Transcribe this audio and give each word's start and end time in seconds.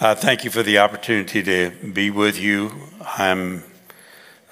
Uh, 0.00 0.14
thank 0.14 0.44
you 0.44 0.50
for 0.50 0.62
the 0.62 0.78
opportunity 0.78 1.42
to 1.42 1.70
be 1.92 2.08
with 2.08 2.38
you. 2.38 2.70
I'm 3.18 3.64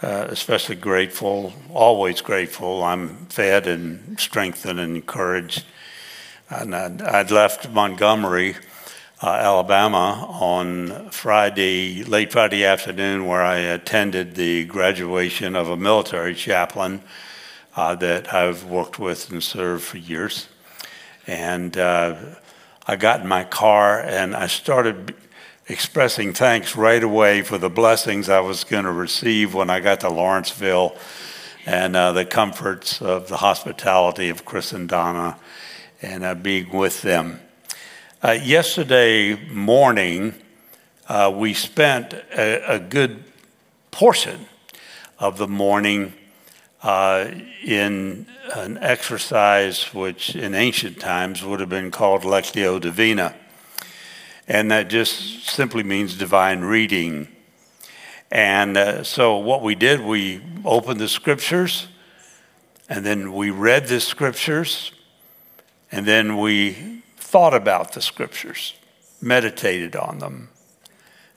uh, 0.03 0.26
especially 0.29 0.75
grateful, 0.75 1.53
always 1.72 2.21
grateful. 2.21 2.83
I'm 2.83 3.27
fed 3.27 3.69
and 3.69 4.19
strengthened 4.19 4.80
and 4.80 4.96
encouraged. 4.96 5.64
And 6.51 6.74
I'd, 6.74 7.01
I'd 7.01 7.30
left 7.30 7.71
Montgomery, 7.71 8.56
uh, 9.22 9.30
Alabama 9.30 10.27
on 10.29 11.11
Friday, 11.11 12.03
late 12.03 12.33
Friday 12.33 12.65
afternoon, 12.65 13.27
where 13.27 13.43
I 13.43 13.59
attended 13.59 14.35
the 14.35 14.65
graduation 14.65 15.55
of 15.55 15.69
a 15.69 15.77
military 15.77 16.35
chaplain 16.35 17.03
uh, 17.77 17.95
that 17.95 18.35
I've 18.35 18.65
worked 18.65 18.99
with 18.99 19.31
and 19.31 19.41
served 19.41 19.85
for 19.85 19.99
years. 19.99 20.49
And 21.25 21.79
uh, 21.79 22.17
I 22.85 22.97
got 22.97 23.21
in 23.21 23.29
my 23.29 23.45
car 23.45 24.01
and 24.01 24.35
I 24.35 24.49
started 24.49 25.15
expressing 25.69 26.33
thanks 26.33 26.77
right 26.77 27.03
away 27.03 27.43
for 27.43 27.59
the 27.59 27.68
blessings 27.68 28.29
I 28.29 28.39
was 28.39 28.63
going 28.63 28.85
to 28.85 28.93
receive 28.93 29.53
when 29.53 29.68
I 29.68 29.81
got 29.81 30.00
to 30.00 30.09
Lawrenceville 30.09 30.96
and 31.64 31.96
uh, 31.96 32.12
the 32.12 32.25
comforts 32.25 33.03
of 33.03 33.27
the 33.27 33.39
hospitality 33.39 34.28
of 34.28 34.45
Chris 34.45 34.73
and 34.73 34.89
Donna 34.89 35.37
and 36.00 36.23
uh, 36.23 36.37
being 36.37 36.70
with 36.70 37.03
them. 37.03 37.41
Uh, 38.23 38.31
yesterday 38.31 39.34
morning, 39.48 40.34
uh, 41.09 41.33
we 41.34 41.53
spent 41.53 42.14
a, 42.14 42.75
a, 42.75 42.78
good 42.78 43.25
portion 43.91 44.47
of 45.19 45.37
the 45.37 45.48
morning 45.48 46.12
uh, 46.84 47.28
in 47.64 48.25
an 48.55 48.78
exercise 48.78 49.92
which 49.92 50.37
in 50.37 50.55
ancient 50.55 51.01
times 51.01 51.45
would 51.45 51.59
have 51.59 51.69
been 51.69 51.91
called 51.91 52.23
Lectio 52.23 52.81
Divina 52.81 53.34
and 54.48 54.70
that 54.70 54.89
just 54.89 55.48
simply 55.48 55.83
means 55.83 56.17
divine 56.17 56.62
reading. 56.62 57.28
And 58.31 58.77
uh, 58.77 59.05
so, 59.05 59.39
what 59.39 59.62
we 59.62 59.75
did, 59.75 60.01
we 60.01 60.43
opened 60.65 61.01
the 61.01 61.09
scriptures, 61.09 61.89
and 62.89 63.05
then 63.05 63.33
we 63.33 63.51
read 63.51 63.87
the 63.87 64.01
scriptures, 64.01 64.93
and 65.93 66.07
then 66.07 66.39
we 66.39 67.03
thought 67.17 67.55
about 67.55 67.93
the 67.93 68.03
scriptures, 68.03 68.75
meditated 69.20 69.97
on 69.97 70.19
them. 70.19 70.48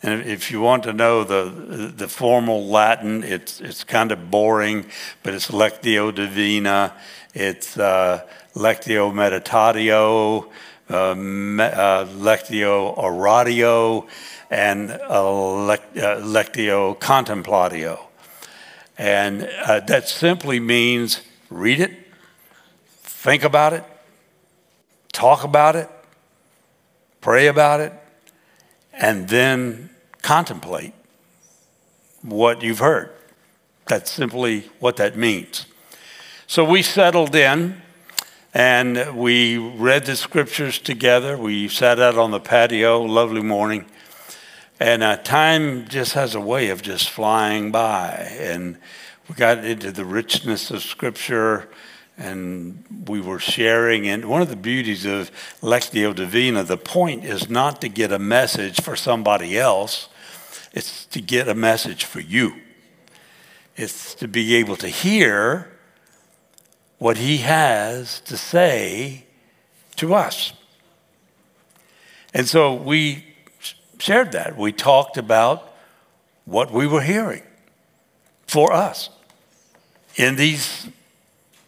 And 0.01 0.21
if 0.27 0.49
you 0.49 0.61
want 0.61 0.83
to 0.83 0.93
know 0.93 1.23
the, 1.23 1.91
the 1.95 2.07
formal 2.07 2.67
Latin, 2.67 3.23
it's, 3.23 3.59
it's 3.59 3.83
kind 3.83 4.11
of 4.11 4.31
boring, 4.31 4.85
but 5.23 5.33
it's 5.33 5.49
Lectio 5.51 6.15
Divina, 6.15 6.95
it's 7.33 7.77
uh, 7.77 8.25
Lectio 8.55 9.11
Meditatio, 9.11 10.49
uh, 10.89 11.11
uh, 11.11 11.13
Lectio 12.05 12.97
Oratio, 12.97 14.07
and 14.49 14.91
uh, 14.91 15.23
Lectio 15.95 16.97
Contemplatio. 16.99 17.99
And 18.97 19.43
uh, 19.65 19.79
that 19.81 20.09
simply 20.09 20.59
means 20.59 21.21
read 21.49 21.79
it, 21.79 21.91
think 23.01 23.43
about 23.43 23.73
it, 23.73 23.83
talk 25.13 25.43
about 25.43 25.75
it, 25.75 25.89
pray 27.21 27.47
about 27.47 27.79
it, 27.79 27.93
and 28.93 29.29
then 29.29 29.89
contemplate 30.21 30.93
what 32.21 32.61
you've 32.61 32.79
heard. 32.79 33.11
That's 33.87 34.11
simply 34.11 34.69
what 34.79 34.97
that 34.97 35.17
means. 35.17 35.65
So 36.47 36.63
we 36.63 36.81
settled 36.81 37.35
in 37.35 37.81
and 38.53 39.15
we 39.15 39.57
read 39.57 40.05
the 40.05 40.15
scriptures 40.15 40.79
together. 40.79 41.37
We 41.37 41.67
sat 41.67 41.99
out 41.99 42.17
on 42.17 42.31
the 42.31 42.39
patio, 42.39 43.01
lovely 43.01 43.43
morning. 43.43 43.85
And 44.79 45.03
uh, 45.03 45.17
time 45.17 45.87
just 45.87 46.13
has 46.13 46.33
a 46.33 46.39
way 46.39 46.69
of 46.69 46.81
just 46.81 47.09
flying 47.09 47.71
by. 47.71 48.31
And 48.39 48.77
we 49.27 49.35
got 49.35 49.63
into 49.63 49.91
the 49.91 50.05
richness 50.05 50.71
of 50.71 50.81
scripture 50.81 51.69
and 52.17 52.83
we 53.07 53.21
were 53.21 53.39
sharing. 53.39 54.07
And 54.07 54.25
one 54.25 54.41
of 54.41 54.49
the 54.49 54.55
beauties 54.55 55.05
of 55.05 55.31
Lectio 55.61 56.15
Divina, 56.15 56.63
the 56.63 56.77
point 56.77 57.25
is 57.25 57.49
not 57.49 57.81
to 57.81 57.87
get 57.87 58.11
a 58.11 58.19
message 58.19 58.81
for 58.81 58.95
somebody 58.95 59.57
else, 59.57 60.09
it's 60.73 61.05
to 61.07 61.21
get 61.21 61.47
a 61.47 61.55
message 61.55 62.03
for 62.03 62.19
you. 62.19 62.55
It's 63.75 64.13
to 64.15 64.27
be 64.27 64.55
able 64.55 64.75
to 64.77 64.87
hear 64.87 65.78
what 66.99 67.17
he 67.17 67.37
has 67.37 68.19
to 68.21 68.37
say 68.37 69.25
to 69.95 70.13
us. 70.13 70.53
And 72.33 72.47
so 72.47 72.73
we 72.75 73.25
shared 73.97 74.33
that. 74.33 74.55
We 74.57 74.71
talked 74.71 75.17
about 75.17 75.73
what 76.45 76.71
we 76.71 76.85
were 76.85 77.01
hearing 77.01 77.43
for 78.45 78.71
us 78.73 79.09
in 80.15 80.35
these 80.35 80.87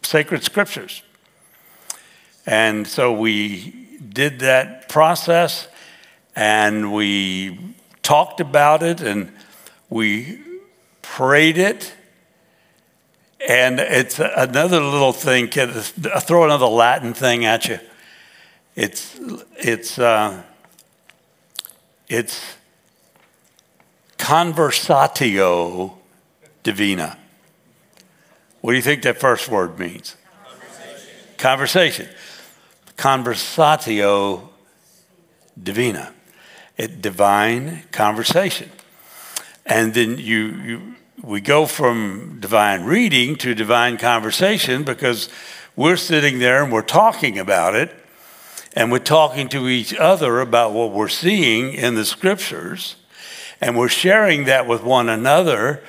sacred 0.02 0.44
scriptures. 0.44 1.02
And 2.44 2.86
so 2.86 3.12
we 3.12 3.70
did 4.08 4.40
that 4.40 4.88
process 4.88 5.68
and 6.36 6.92
we 6.92 7.76
talked 8.02 8.40
about 8.40 8.82
it 8.82 9.00
and 9.00 9.32
we 9.88 10.40
prayed 11.02 11.58
it 11.58 11.94
and 13.48 13.80
it's 13.80 14.18
another 14.18 14.80
little 14.80 15.12
thing. 15.12 15.50
I'll 16.12 16.20
throw 16.20 16.44
another 16.44 16.66
Latin 16.66 17.12
thing 17.12 17.44
at 17.44 17.66
you. 17.66 17.78
It's 18.76 19.18
it's 19.56 19.98
uh, 19.98 20.42
it's 22.08 22.56
conversatio 24.16 25.94
divina. 26.62 27.18
What 28.60 28.72
do 28.72 28.76
you 28.76 28.82
think 28.82 29.02
that 29.02 29.18
first 29.18 29.48
word 29.48 29.78
means? 29.78 30.16
Conversation. 31.36 31.36
Conversation. 31.36 32.08
Conversatio 32.96 34.48
divina. 35.60 36.12
It 36.76 37.02
divine 37.02 37.82
conversation. 37.90 38.70
And 39.66 39.94
then 39.94 40.18
you 40.18 40.46
you 40.46 40.94
we 41.22 41.40
go 41.40 41.66
from 41.66 42.38
divine 42.40 42.82
reading 42.82 43.36
to 43.36 43.54
divine 43.54 43.96
conversation 43.96 44.82
because 44.82 45.28
we're 45.76 45.96
sitting 45.96 46.40
there 46.40 46.64
and 46.64 46.72
we're 46.72 46.82
talking 46.82 47.38
about 47.38 47.76
it 47.76 47.94
and 48.74 48.90
we're 48.90 48.98
talking 48.98 49.48
to 49.48 49.68
each 49.68 49.94
other 49.94 50.40
about 50.40 50.72
what 50.72 50.90
we're 50.90 51.08
seeing 51.08 51.74
in 51.74 51.94
the 51.94 52.04
scriptures 52.04 52.96
and 53.60 53.78
we're 53.78 53.88
sharing 53.88 54.46
that 54.46 54.66
with 54.66 54.82
one 54.82 55.08
another 55.08 55.80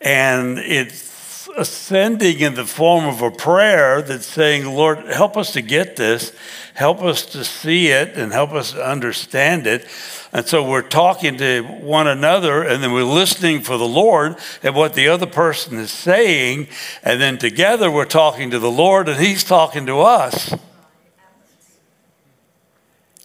and 0.00 0.58
it's 0.58 1.48
ascending 1.56 2.40
in 2.40 2.54
the 2.54 2.64
form 2.64 3.04
of 3.04 3.22
a 3.22 3.30
prayer 3.30 4.02
that's 4.02 4.26
saying 4.26 4.66
lord 4.66 4.98
help 5.06 5.36
us 5.36 5.52
to 5.52 5.62
get 5.62 5.96
this. 5.96 6.34
Help 6.74 7.02
us 7.02 7.26
to 7.26 7.44
see 7.44 7.88
it 7.88 8.16
and 8.16 8.32
help 8.32 8.52
us 8.52 8.72
to 8.72 8.84
understand 8.84 9.66
it 9.66 9.86
and 10.32 10.46
so 10.46 10.66
we're 10.66 10.80
talking 10.80 11.36
to 11.38 11.62
one 11.62 12.06
another 12.06 12.62
and 12.62 12.82
then 12.82 12.92
we're 12.92 13.04
listening 13.04 13.60
for 13.60 13.76
the 13.76 13.86
Lord 13.86 14.36
and 14.62 14.74
what 14.74 14.94
the 14.94 15.08
other 15.08 15.26
person 15.26 15.78
is 15.78 15.90
saying. 15.90 16.68
And 17.02 17.20
then 17.20 17.36
together 17.36 17.90
we're 17.90 18.06
talking 18.06 18.50
to 18.50 18.58
the 18.58 18.70
Lord 18.70 19.10
and 19.10 19.20
He's 19.20 19.44
talking 19.44 19.84
to 19.86 20.00
us. 20.00 20.54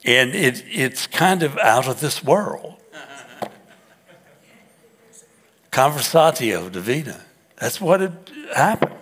And 0.03 0.35
it, 0.35 0.65
it's 0.67 1.07
kind 1.07 1.43
of 1.43 1.57
out 1.57 1.87
of 1.87 2.01
this 2.01 2.21
world. 2.21 2.75
Conversatio 5.71 6.69
divina. 6.69 7.23
That's 7.57 7.79
what 7.79 8.01
it 8.01 8.11
happened. 8.53 8.95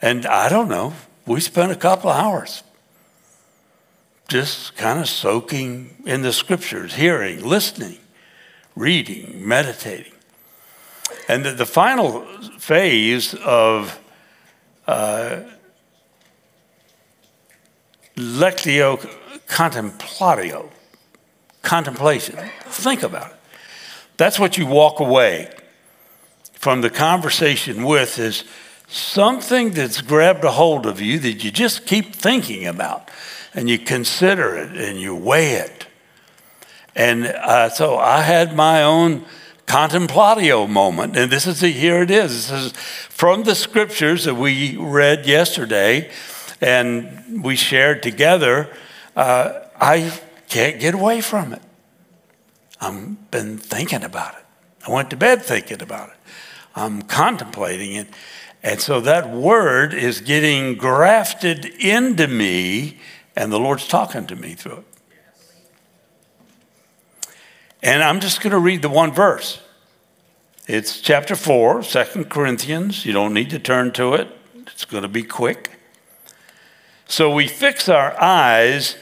And 0.00 0.24
I 0.24 0.48
don't 0.48 0.68
know, 0.68 0.94
we 1.26 1.40
spent 1.40 1.72
a 1.72 1.76
couple 1.76 2.10
of 2.10 2.16
hours 2.16 2.62
just 4.28 4.76
kind 4.76 4.98
of 4.98 5.08
soaking 5.08 6.02
in 6.04 6.22
the 6.22 6.32
scriptures, 6.32 6.94
hearing, 6.94 7.44
listening, 7.44 7.98
reading, 8.74 9.46
meditating. 9.46 10.12
And 11.28 11.44
the, 11.44 11.52
the 11.52 11.66
final 11.66 12.22
phase 12.58 13.34
of 13.34 14.00
uh, 14.86 15.42
lectio 18.16 18.98
contemplatio, 19.46 20.68
contemplation, 21.62 22.36
think 22.64 23.02
about 23.02 23.30
it. 23.30 23.36
That's 24.16 24.38
what 24.38 24.56
you 24.56 24.66
walk 24.66 25.00
away 25.00 25.50
from 26.54 26.80
the 26.80 26.90
conversation 26.90 27.84
with 27.84 28.18
is 28.18 28.44
something 28.88 29.70
that's 29.70 30.00
grabbed 30.00 30.44
a 30.44 30.50
hold 30.52 30.86
of 30.86 31.00
you 31.00 31.18
that 31.18 31.44
you 31.44 31.50
just 31.50 31.86
keep 31.86 32.14
thinking 32.14 32.66
about 32.66 33.10
and 33.56 33.68
you 33.68 33.78
consider 33.78 34.54
it 34.54 34.76
and 34.76 35.00
you 35.00 35.16
weigh 35.16 35.54
it. 35.54 35.86
And 36.94 37.26
uh, 37.26 37.70
so 37.70 37.98
I 37.98 38.22
had 38.22 38.54
my 38.54 38.84
own 38.84 39.24
contemplatio 39.66 40.68
moment, 40.68 41.16
and 41.16 41.32
this 41.32 41.46
is 41.46 41.60
here 41.60 42.02
it 42.02 42.10
is. 42.10 42.48
This 42.48 42.66
is 42.66 42.72
from 42.72 43.42
the 43.42 43.54
scriptures 43.54 44.24
that 44.24 44.36
we 44.36 44.76
read 44.76 45.26
yesterday 45.26 46.10
and 46.60 47.42
we 47.42 47.56
shared 47.56 48.02
together. 48.02 48.70
Uh, 49.16 49.60
I 49.80 50.12
can't 50.48 50.78
get 50.78 50.94
away 50.94 51.20
from 51.20 51.52
it. 51.52 51.62
I've 52.80 53.30
been 53.30 53.58
thinking 53.58 54.04
about 54.04 54.34
it. 54.34 54.44
I 54.86 54.92
went 54.92 55.10
to 55.10 55.16
bed 55.16 55.42
thinking 55.42 55.82
about 55.82 56.10
it. 56.10 56.16
I'm 56.74 57.02
contemplating 57.02 57.94
it. 57.94 58.08
And 58.62 58.80
so 58.80 59.00
that 59.00 59.30
word 59.30 59.94
is 59.94 60.20
getting 60.20 60.74
grafted 60.76 61.64
into 61.64 62.26
me, 62.26 62.98
and 63.36 63.52
the 63.52 63.58
Lord's 63.58 63.86
talking 63.86 64.26
to 64.26 64.36
me 64.36 64.54
through 64.54 64.78
it. 64.78 64.84
And 67.82 68.02
I'm 68.02 68.20
just 68.20 68.40
going 68.40 68.52
to 68.52 68.58
read 68.58 68.82
the 68.82 68.88
one 68.88 69.12
verse. 69.12 69.60
It's 70.66 71.00
chapter 71.00 71.36
4, 71.36 71.82
2 71.82 72.24
Corinthians. 72.24 73.04
You 73.04 73.12
don't 73.12 73.34
need 73.34 73.50
to 73.50 73.58
turn 73.58 73.92
to 73.92 74.14
it, 74.14 74.28
it's 74.54 74.84
going 74.84 75.02
to 75.02 75.08
be 75.08 75.22
quick. 75.22 75.70
So 77.08 77.32
we 77.32 77.46
fix 77.46 77.88
our 77.88 78.20
eyes 78.20 78.96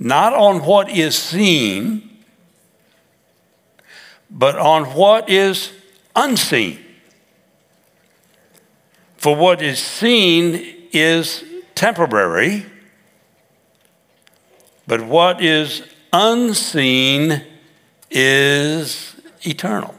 not 0.00 0.32
on 0.32 0.64
what 0.64 0.90
is 0.90 1.16
seen, 1.16 2.24
but 4.28 4.58
on 4.58 4.86
what 4.94 5.30
is 5.30 5.72
unseen. 6.16 6.80
For 9.16 9.36
what 9.36 9.62
is 9.62 9.78
seen 9.78 10.88
is 10.92 11.44
temporary, 11.76 12.66
but 14.86 15.02
what 15.02 15.42
is 15.42 15.82
unseen 16.12 17.42
is 18.10 19.16
eternal. 19.42 19.94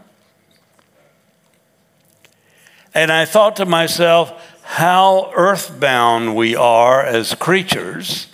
And 2.94 3.12
I 3.12 3.26
thought 3.26 3.58
to 3.58 3.66
myself, 3.66 4.32
how 4.64 5.32
earthbound 5.36 6.36
we 6.36 6.56
are 6.56 7.04
as 7.04 7.36
creatures, 7.36 8.28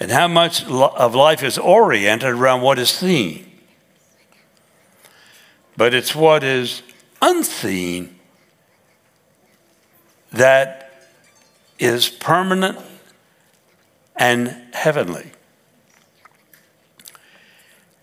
and 0.00 0.10
how 0.10 0.26
much 0.26 0.64
of 0.66 1.14
life 1.14 1.42
is 1.42 1.56
oriented 1.56 2.30
around 2.30 2.62
what 2.62 2.78
is 2.78 2.90
seen. 2.90 3.50
But 5.76 5.94
it's 5.94 6.14
what 6.14 6.42
is 6.42 6.82
unseen 7.22 8.18
that 10.32 11.06
is 11.78 12.08
permanent 12.08 12.78
and 14.16 14.48
heavenly. 14.72 15.32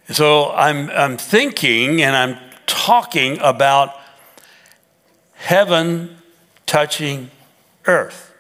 So 0.10 0.52
I'm, 0.52 0.90
I'm 0.90 1.18
thinking 1.18 2.02
and 2.02 2.16
I'm 2.16 2.38
talking 2.66 3.40
about 3.40 3.96
heaven 5.36 6.18
touching 6.66 7.32
earth, 7.86 8.34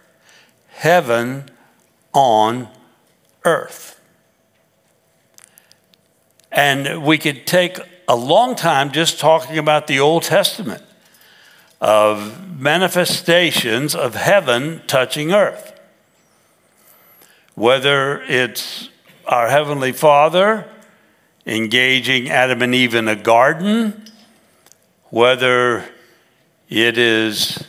heaven 0.69 1.45
on 2.13 2.67
earth. 3.45 3.99
And 6.51 7.03
we 7.03 7.17
could 7.17 7.47
take 7.47 7.79
a 8.07 8.15
long 8.15 8.55
time 8.55 8.91
just 8.91 9.19
talking 9.19 9.57
about 9.57 9.87
the 9.87 9.99
Old 9.99 10.23
Testament 10.23 10.83
of 11.79 12.59
manifestations 12.59 13.95
of 13.95 14.15
heaven 14.15 14.81
touching 14.87 15.31
earth. 15.31 15.70
Whether 17.61 18.23
it's 18.23 18.89
our 19.27 19.47
Heavenly 19.47 19.91
Father 19.91 20.67
engaging 21.45 22.27
Adam 22.27 22.63
and 22.63 22.73
Eve 22.73 22.95
in 22.95 23.07
a 23.07 23.15
garden, 23.15 24.03
whether 25.11 25.85
it 26.69 26.97
is 26.97 27.63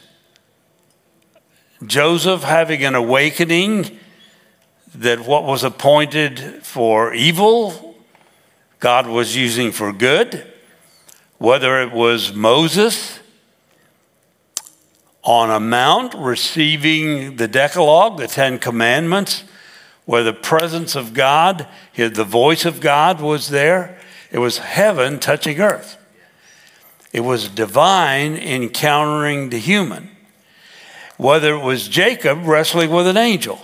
Joseph 1.87 2.43
having 2.43 2.83
an 2.87 2.95
awakening 2.95 3.99
that 4.95 5.27
what 5.27 5.45
was 5.45 5.63
appointed 5.63 6.41
for 6.63 7.13
evil, 7.13 7.95
God 8.81 9.07
was 9.07 9.37
using 9.37 9.73
for 9.73 9.93
good, 9.93 10.51
whether 11.37 11.83
it 11.83 11.93
was 11.93 12.33
Moses 12.33 13.21
on 15.23 15.51
a 15.51 15.61
mount 15.61 16.15
receiving 16.15 17.37
the 17.37 17.47
Decalogue, 17.47 18.17
the 18.17 18.27
Ten 18.27 18.59
Commandments, 18.59 19.45
where 20.05 20.23
the 20.23 20.33
presence 20.33 20.95
of 20.95 21.15
God, 21.15 21.67
the 21.95 22.25
voice 22.25 22.65
of 22.65 22.81
God 22.81 23.21
was 23.21 23.49
there. 23.49 23.99
It 24.31 24.39
was 24.39 24.59
heaven 24.59 25.21
touching 25.21 25.61
earth. 25.61 25.97
It 27.13 27.21
was 27.21 27.49
divine 27.49 28.37
encountering 28.37 29.51
the 29.51 29.59
human. 29.59 30.11
Whether 31.19 31.55
it 31.55 31.63
was 31.63 31.89
Jacob 31.89 32.45
wrestling 32.45 32.91
with 32.91 33.07
an 33.07 33.17
angel 33.17 33.61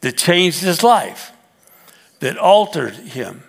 that 0.00 0.16
changed 0.16 0.62
his 0.62 0.82
life, 0.82 1.32
that 2.20 2.38
altered 2.38 2.94
him. 2.94 3.42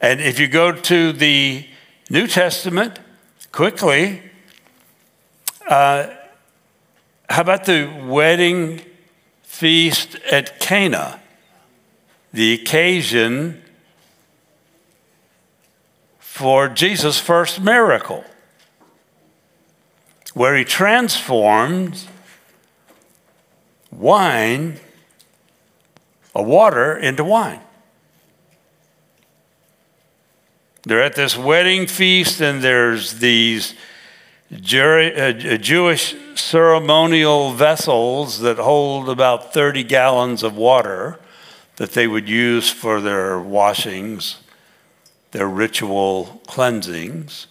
And 0.00 0.20
if 0.20 0.38
you 0.38 0.48
go 0.48 0.72
to 0.72 1.12
the 1.12 1.66
New 2.10 2.26
Testament 2.26 2.98
quickly, 3.52 4.20
uh, 5.68 6.08
how 7.30 7.40
about 7.40 7.64
the 7.64 7.88
wedding 8.04 8.82
feast 9.62 10.16
at 10.28 10.58
Cana, 10.58 11.20
the 12.32 12.52
occasion 12.52 13.62
for 16.18 16.68
Jesus' 16.68 17.20
first 17.20 17.60
miracle, 17.60 18.24
where 20.34 20.56
he 20.56 20.64
transformed 20.64 22.08
wine, 23.92 24.80
a 26.34 26.42
water, 26.42 26.96
into 26.96 27.22
wine. 27.22 27.60
They're 30.82 31.04
at 31.04 31.14
this 31.14 31.38
wedding 31.38 31.86
feast, 31.86 32.40
and 32.40 32.62
there's 32.62 33.20
these 33.20 33.76
Jewish 34.60 36.14
ceremonial 36.34 37.52
vessels 37.52 38.40
that 38.40 38.58
hold 38.58 39.08
about 39.08 39.54
30 39.54 39.82
gallons 39.84 40.42
of 40.42 40.56
water 40.56 41.18
that 41.76 41.92
they 41.92 42.06
would 42.06 42.28
use 42.28 42.70
for 42.70 43.00
their 43.00 43.40
washings, 43.40 44.40
their 45.30 45.48
ritual 45.48 46.42
cleansings. 46.46 47.46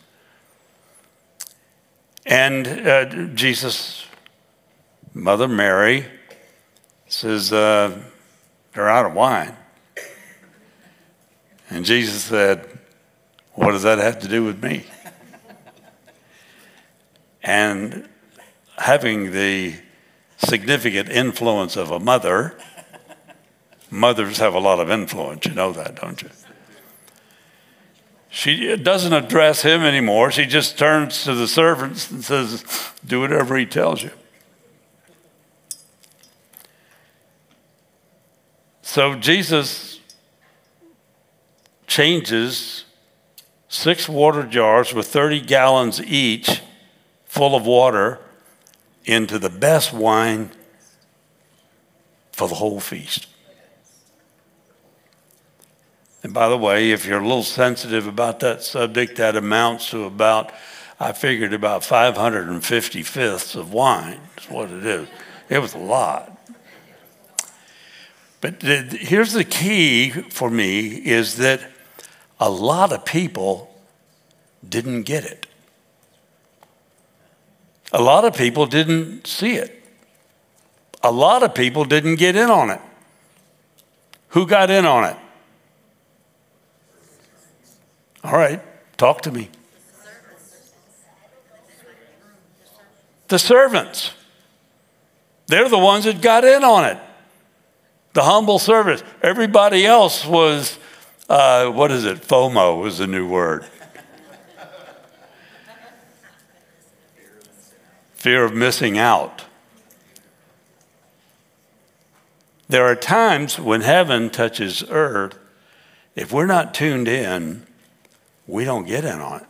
And 2.24 2.68
uh, 2.68 3.06
Jesus, 3.34 4.06
Mother 5.14 5.48
Mary, 5.48 6.06
says, 7.08 7.52
uh, 7.52 8.00
They're 8.74 8.90
out 8.90 9.08
of 9.08 9.14
wine. 9.14 9.56
And 11.72 11.84
Jesus 11.84 12.26
said, 12.26 12.68
What 13.54 13.72
does 13.72 13.84
that 13.84 13.98
have 13.98 14.20
to 14.20 14.28
do 14.28 14.44
with 14.44 14.62
me? 14.62 14.86
And 17.44 18.08
having 18.78 19.32
the 19.32 19.76
significant 20.38 21.10
influence 21.10 21.76
of 21.76 21.92
a 21.92 22.00
mother, 22.00 22.58
mothers 23.90 24.38
have 24.38 24.54
a 24.54 24.60
lot 24.60 24.80
of 24.80 24.90
influence. 24.90 25.46
You 25.46 25.54
know 25.54 25.72
that, 25.74 25.96
don't 25.96 26.22
you? 26.22 26.30
She 28.30 28.78
doesn't 28.78 29.12
address 29.12 29.62
him 29.62 29.82
anymore. 29.82 30.32
She 30.32 30.46
just 30.46 30.78
turns 30.78 31.26
to 31.26 31.36
the 31.36 31.48
servants 31.48 32.10
and 32.10 32.24
says, 32.24 32.64
Do 33.06 33.20
whatever 33.20 33.58
he 33.58 33.66
tells 33.66 34.02
you. 34.02 34.12
So 38.82 39.16
Jesus 39.16 40.00
changes 41.88 42.86
six 43.68 44.08
water 44.08 44.44
jars 44.44 44.94
with 44.94 45.08
30 45.08 45.42
gallons 45.42 46.02
each 46.02 46.61
full 47.42 47.56
of 47.56 47.66
water 47.66 48.20
into 49.04 49.40
the 49.40 49.50
best 49.50 49.92
wine 49.92 50.52
for 52.32 52.48
the 52.48 52.54
whole 52.54 52.80
feast. 52.80 53.26
And 56.22 56.36
by 56.36 56.48
the 56.50 56.58
way, 56.60 56.92
if 56.92 57.04
you're 57.04 57.18
a 57.18 57.28
little 57.28 57.42
sensitive 57.42 58.06
about 58.06 58.42
that 58.42 58.62
subject, 58.62 59.16
that 59.16 59.36
amounts 59.36 59.90
to 59.90 60.04
about, 60.04 60.52
I 61.00 61.14
figured 61.14 61.52
about 61.52 61.84
550 61.84 63.02
fifths 63.02 63.56
of 63.56 63.74
wine 63.74 64.20
is 64.38 64.48
what 64.48 64.70
it 64.70 64.86
is. 64.86 65.08
It 65.50 65.58
was 65.58 65.74
a 65.74 65.80
lot. 65.80 66.48
But 68.40 68.60
the, 68.60 68.84
here's 68.84 69.34
the 69.34 69.46
key 69.46 70.12
for 70.12 70.52
me 70.52 70.90
is 70.90 71.38
that 71.38 71.62
a 72.40 72.52
lot 72.52 72.94
of 72.94 73.04
people 73.04 73.76
didn't 74.70 75.06
get 75.06 75.26
it. 75.26 75.48
A 77.92 78.02
lot 78.02 78.26
of 78.26 78.36
people 78.36 78.66
didn't 78.66 79.28
see 79.28 79.56
it. 79.56 79.84
A 81.04 81.12
lot 81.12 81.44
of 81.44 81.54
people 81.54 81.84
didn't 81.84 82.16
get 82.16 82.36
in 82.36 82.50
on 82.50 82.70
it. 82.70 82.80
Who 84.30 84.46
got 84.46 84.70
in 84.70 84.86
on 84.86 85.04
it? 85.06 85.18
All 88.24 88.34
right, 88.34 88.62
talk 88.98 89.22
to 89.22 89.32
me. 89.32 89.50
The 93.28 93.40
servants. 93.40 94.12
They're 95.48 95.70
the 95.70 95.78
ones 95.78 96.06
that 96.06 96.22
got 96.22 96.46
in 96.46 96.64
on 96.64 96.86
it. 96.86 96.98
The 98.14 98.24
humble 98.24 98.60
servants. 98.60 99.04
Everybody 99.22 99.86
else 99.86 100.26
was 100.26 100.78
uh, 101.32 101.72
what 101.72 101.92
is 101.92 102.04
it? 102.04 102.22
FOMO 102.22 102.82
was 102.82 102.98
the 102.98 103.08
new 103.08 103.26
word. 103.26 103.66
Fear 108.22 108.46
of 108.46 108.54
missing 108.54 109.00
out. 109.00 109.46
There 112.70 112.86
are 112.86 112.96
times 112.96 113.58
when 113.58 113.82
heaven 113.82 114.30
touches 114.30 114.84
earth, 114.92 115.40
if 116.16 116.32
we're 116.32 116.46
not 116.46 116.76
tuned 116.76 117.08
in, 117.08 117.66
we 118.46 118.64
don't 118.64 118.86
get 118.86 119.06
in 119.06 119.20
on 119.20 119.42
it. 119.42 119.48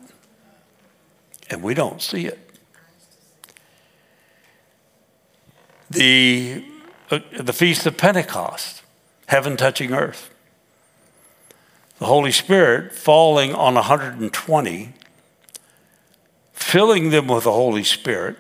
And 1.50 1.62
we 1.62 1.74
don't 1.74 2.02
see 2.02 2.28
it. 2.28 2.40
The, 5.90 6.64
uh, 7.10 7.20
the 7.42 7.52
Feast 7.52 7.86
of 7.86 7.98
Pentecost, 7.98 8.84
heaven 9.26 9.58
touching 9.58 9.92
earth. 9.92 10.34
The 12.00 12.06
Holy 12.06 12.32
Spirit 12.32 12.94
falling 12.94 13.54
on 13.54 13.74
120, 13.74 14.94
filling 16.54 17.10
them 17.10 17.28
with 17.28 17.44
the 17.44 17.52
Holy 17.52 17.84
Spirit, 17.84 18.38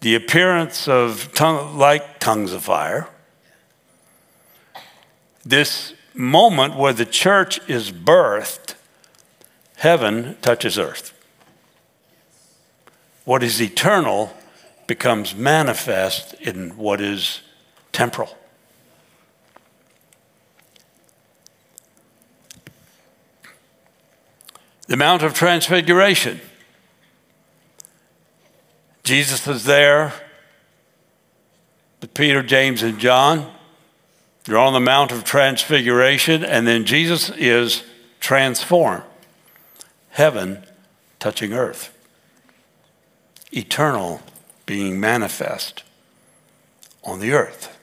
the 0.00 0.14
appearance 0.14 0.86
of 0.88 1.32
tongue, 1.34 1.76
like 1.76 2.18
tongues 2.20 2.52
of 2.52 2.64
fire, 2.64 3.08
this 5.44 5.94
moment 6.14 6.76
where 6.76 6.92
the 6.92 7.06
church 7.06 7.60
is 7.68 7.90
birthed, 7.90 8.74
heaven 9.76 10.36
touches 10.42 10.78
earth. 10.78 11.12
What 13.24 13.42
is 13.42 13.60
eternal 13.60 14.34
becomes 14.86 15.34
manifest 15.34 16.34
in 16.34 16.76
what 16.76 17.00
is 17.00 17.42
temporal. 17.92 18.36
The 24.86 24.96
Mount 24.96 25.22
of 25.22 25.34
Transfiguration. 25.34 26.40
Jesus 29.08 29.46
is 29.48 29.64
there 29.64 30.12
with 32.02 32.12
Peter, 32.12 32.42
James, 32.42 32.82
and 32.82 32.98
John. 32.98 33.50
They're 34.44 34.58
on 34.58 34.74
the 34.74 34.80
Mount 34.80 35.12
of 35.12 35.24
Transfiguration, 35.24 36.44
and 36.44 36.66
then 36.66 36.84
Jesus 36.84 37.30
is 37.30 37.84
transformed. 38.20 39.04
Heaven 40.10 40.62
touching 41.20 41.54
earth. 41.54 41.90
Eternal 43.50 44.20
being 44.66 45.00
manifest 45.00 45.84
on 47.02 47.20
the 47.20 47.32
earth. 47.32 47.78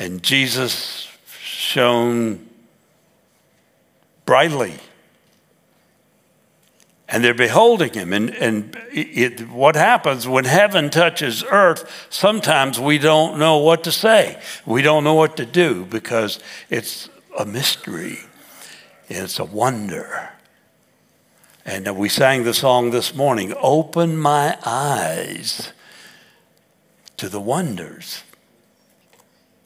And 0.00 0.24
Jesus 0.24 1.06
shone 1.40 2.48
brightly 4.26 4.74
and 7.10 7.24
they're 7.24 7.34
beholding 7.34 7.92
him. 7.92 8.12
And, 8.12 8.30
and 8.36 8.78
it, 8.92 9.48
what 9.50 9.74
happens 9.74 10.28
when 10.28 10.44
heaven 10.44 10.90
touches 10.90 11.44
earth, 11.50 12.06
sometimes 12.08 12.78
we 12.78 12.98
don't 12.98 13.38
know 13.38 13.58
what 13.58 13.82
to 13.84 13.92
say. 13.92 14.40
We 14.64 14.80
don't 14.80 15.02
know 15.02 15.14
what 15.14 15.36
to 15.38 15.44
do 15.44 15.84
because 15.84 16.38
it's 16.70 17.10
a 17.36 17.44
mystery, 17.44 18.20
it's 19.08 19.40
a 19.40 19.44
wonder. 19.44 20.30
And 21.66 21.96
we 21.96 22.08
sang 22.08 22.44
the 22.44 22.54
song 22.54 22.90
this 22.90 23.14
morning 23.14 23.54
Open 23.60 24.16
my 24.16 24.56
eyes 24.64 25.72
to 27.16 27.28
the 27.28 27.40
wonders 27.40 28.22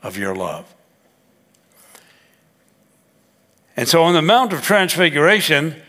of 0.02 0.16
your 0.16 0.34
love. 0.34 0.74
And 3.76 3.86
so 3.86 4.02
on 4.02 4.14
the 4.14 4.22
Mount 4.22 4.52
of 4.52 4.62
Transfiguration, 4.62 5.82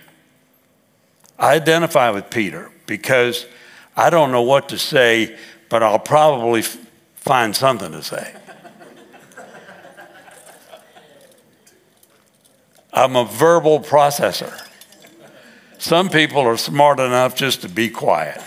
I 1.38 1.56
identify 1.56 2.12
with 2.12 2.30
Peter 2.30 2.72
because 2.86 3.46
I 3.96 4.10
don't 4.10 4.32
know 4.32 4.42
what 4.42 4.70
to 4.70 4.78
say, 4.78 5.38
but 5.70 5.84
I'll 5.84 6.00
probably 6.00 6.62
f- 6.62 6.78
find 7.16 7.56
something 7.56 7.92
to 7.92 8.02
say. 8.02 8.36
I'm 12.94 13.16
a 13.18 13.26
verbal 13.26 13.82
processor. 13.82 14.62
Some 15.78 16.10
people 16.10 16.40
are 16.40 16.58
smart 16.58 17.00
enough 17.00 17.36
just 17.36 17.62
to 17.62 17.70
be 17.70 17.90
quiet. 17.90 18.42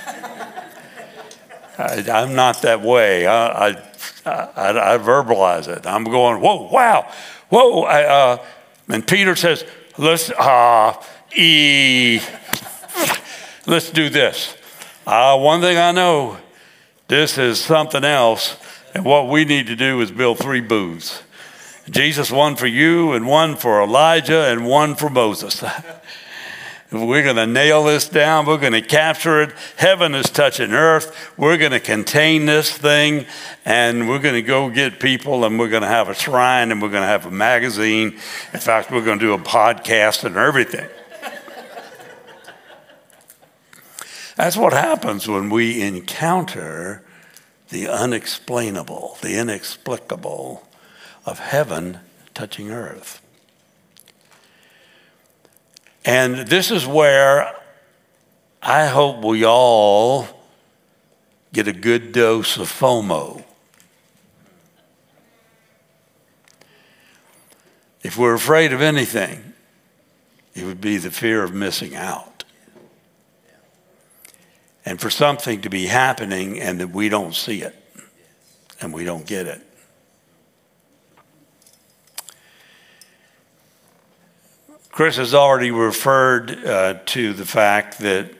I, 1.78 2.02
am 2.08 2.34
not 2.34 2.62
that 2.62 2.80
way. 2.80 3.26
I, 3.26 3.68
I, 3.68 3.68
I, 4.26 4.94
I, 4.94 4.98
verbalize 4.98 5.68
it. 5.68 5.86
I'm 5.86 6.02
going, 6.02 6.40
whoa, 6.40 6.68
wow, 6.72 7.12
whoa. 7.50 7.84
Uh, 7.84 8.44
and 8.88 9.06
Peter 9.06 9.36
says, 9.36 9.64
let's, 9.96 10.30
uh, 10.30 11.00
e, 11.36 12.20
let's 13.68 13.90
do 13.90 14.08
this. 14.08 14.56
Uh, 15.06 15.38
one 15.38 15.60
thing 15.60 15.76
I 15.76 15.92
know, 15.92 16.38
this 17.06 17.38
is 17.38 17.60
something 17.60 18.02
else, 18.02 18.56
and 18.94 19.04
what 19.04 19.28
we 19.28 19.44
need 19.44 19.66
to 19.66 19.76
do 19.76 20.00
is 20.00 20.10
build 20.10 20.38
three 20.38 20.60
booths. 20.60 21.22
Jesus, 21.90 22.30
one 22.30 22.56
for 22.56 22.66
you, 22.66 23.12
and 23.12 23.26
one 23.26 23.56
for 23.56 23.82
Elijah, 23.82 24.46
and 24.46 24.66
one 24.66 24.94
for 24.94 25.08
Moses. 25.08 25.62
We're 26.90 27.22
going 27.22 27.36
to 27.36 27.46
nail 27.46 27.84
this 27.84 28.08
down. 28.08 28.46
We're 28.46 28.56
going 28.56 28.72
to 28.72 28.80
capture 28.80 29.42
it. 29.42 29.52
Heaven 29.76 30.14
is 30.14 30.30
touching 30.30 30.72
earth. 30.72 31.14
We're 31.36 31.58
going 31.58 31.72
to 31.72 31.80
contain 31.80 32.46
this 32.46 32.74
thing 32.74 33.26
and 33.66 34.08
we're 34.08 34.20
going 34.20 34.36
to 34.36 34.42
go 34.42 34.70
get 34.70 34.98
people 34.98 35.44
and 35.44 35.58
we're 35.58 35.68
going 35.68 35.82
to 35.82 35.88
have 35.88 36.08
a 36.08 36.14
shrine 36.14 36.72
and 36.72 36.80
we're 36.80 36.88
going 36.88 37.02
to 37.02 37.08
have 37.08 37.26
a 37.26 37.30
magazine. 37.30 38.18
In 38.54 38.60
fact, 38.60 38.90
we're 38.90 39.04
going 39.04 39.18
to 39.18 39.24
do 39.26 39.34
a 39.34 39.38
podcast 39.38 40.24
and 40.24 40.38
everything. 40.38 40.88
That's 44.38 44.56
what 44.56 44.72
happens 44.72 45.26
when 45.26 45.50
we 45.50 45.82
encounter 45.82 47.02
the 47.70 47.88
unexplainable, 47.88 49.18
the 49.20 49.36
inexplicable 49.36 50.64
of 51.26 51.40
heaven 51.40 51.98
touching 52.34 52.70
earth. 52.70 53.20
And 56.04 56.46
this 56.46 56.70
is 56.70 56.86
where 56.86 57.52
I 58.62 58.86
hope 58.86 59.24
we 59.24 59.44
all 59.44 60.28
get 61.52 61.66
a 61.66 61.72
good 61.72 62.12
dose 62.12 62.58
of 62.58 62.68
FOMO. 62.68 63.42
If 68.04 68.16
we're 68.16 68.34
afraid 68.34 68.72
of 68.72 68.80
anything, 68.80 69.52
it 70.54 70.62
would 70.64 70.80
be 70.80 70.96
the 70.96 71.10
fear 71.10 71.42
of 71.42 71.52
missing 71.52 71.96
out 71.96 72.27
and 74.88 74.98
for 74.98 75.10
something 75.10 75.60
to 75.60 75.68
be 75.68 75.84
happening 75.84 76.58
and 76.58 76.80
that 76.80 76.88
we 76.88 77.10
don't 77.10 77.34
see 77.34 77.60
it 77.60 77.76
and 78.80 78.90
we 78.90 79.04
don't 79.04 79.26
get 79.26 79.46
it. 79.46 79.60
Chris 84.90 85.16
has 85.16 85.34
already 85.34 85.70
referred 85.70 86.64
uh, 86.64 86.94
to 87.04 87.34
the 87.34 87.44
fact 87.44 87.98
that 87.98 88.32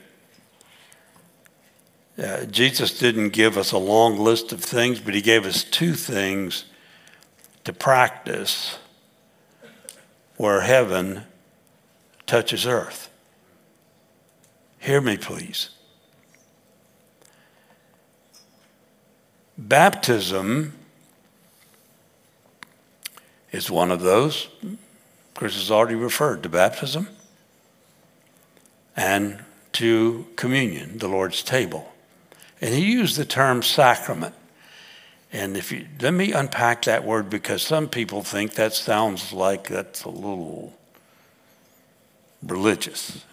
uh, 2.17 2.45
Jesus 2.45 2.97
didn't 2.97 3.29
give 3.29 3.55
us 3.55 3.71
a 3.71 3.77
long 3.77 4.17
list 4.17 4.51
of 4.51 4.59
things, 4.59 4.99
but 4.99 5.13
he 5.13 5.21
gave 5.21 5.45
us 5.45 5.63
two 5.63 5.93
things 5.93 6.65
to 7.63 7.71
practice 7.71 8.79
where 10.37 10.61
heaven 10.61 11.25
touches 12.25 12.65
earth. 12.65 13.11
Hear 14.79 14.99
me, 14.99 15.15
please. 15.15 15.69
Baptism 19.59 20.73
is 23.51 23.69
one 23.69 23.91
of 23.91 23.99
those. 23.99 24.47
Chris 25.35 25.55
has 25.55 25.69
already 25.69 25.95
referred 25.95 26.43
to 26.43 26.49
baptism 26.49 27.09
and 28.95 29.43
to 29.73 30.27
communion, 30.37 30.99
the 30.99 31.09
Lord's 31.09 31.43
table. 31.43 31.91
And 32.61 32.73
he 32.73 32.89
used 32.89 33.17
the 33.17 33.25
term 33.25 33.61
sacrament. 33.61 34.33
And 35.33 35.57
if 35.57 35.73
you 35.73 35.85
let 35.99 36.13
me 36.13 36.31
unpack 36.31 36.83
that 36.83 37.03
word 37.03 37.29
because 37.29 37.61
some 37.61 37.89
people 37.89 38.23
think 38.23 38.53
that 38.53 38.73
sounds 38.73 39.33
like 39.33 39.67
that's 39.67 40.05
a 40.05 40.09
little 40.09 40.73
religious 42.41 43.25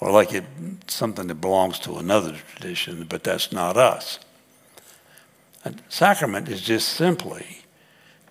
or 0.00 0.10
like 0.10 0.32
it 0.32 0.44
something 0.86 1.26
that 1.26 1.42
belongs 1.42 1.78
to 1.80 1.98
another 1.98 2.36
tradition, 2.54 3.04
but 3.04 3.22
that's 3.22 3.52
not 3.52 3.76
us. 3.76 4.18
A 5.64 5.74
sacrament 5.88 6.48
is 6.48 6.60
just 6.60 6.88
simply 6.88 7.62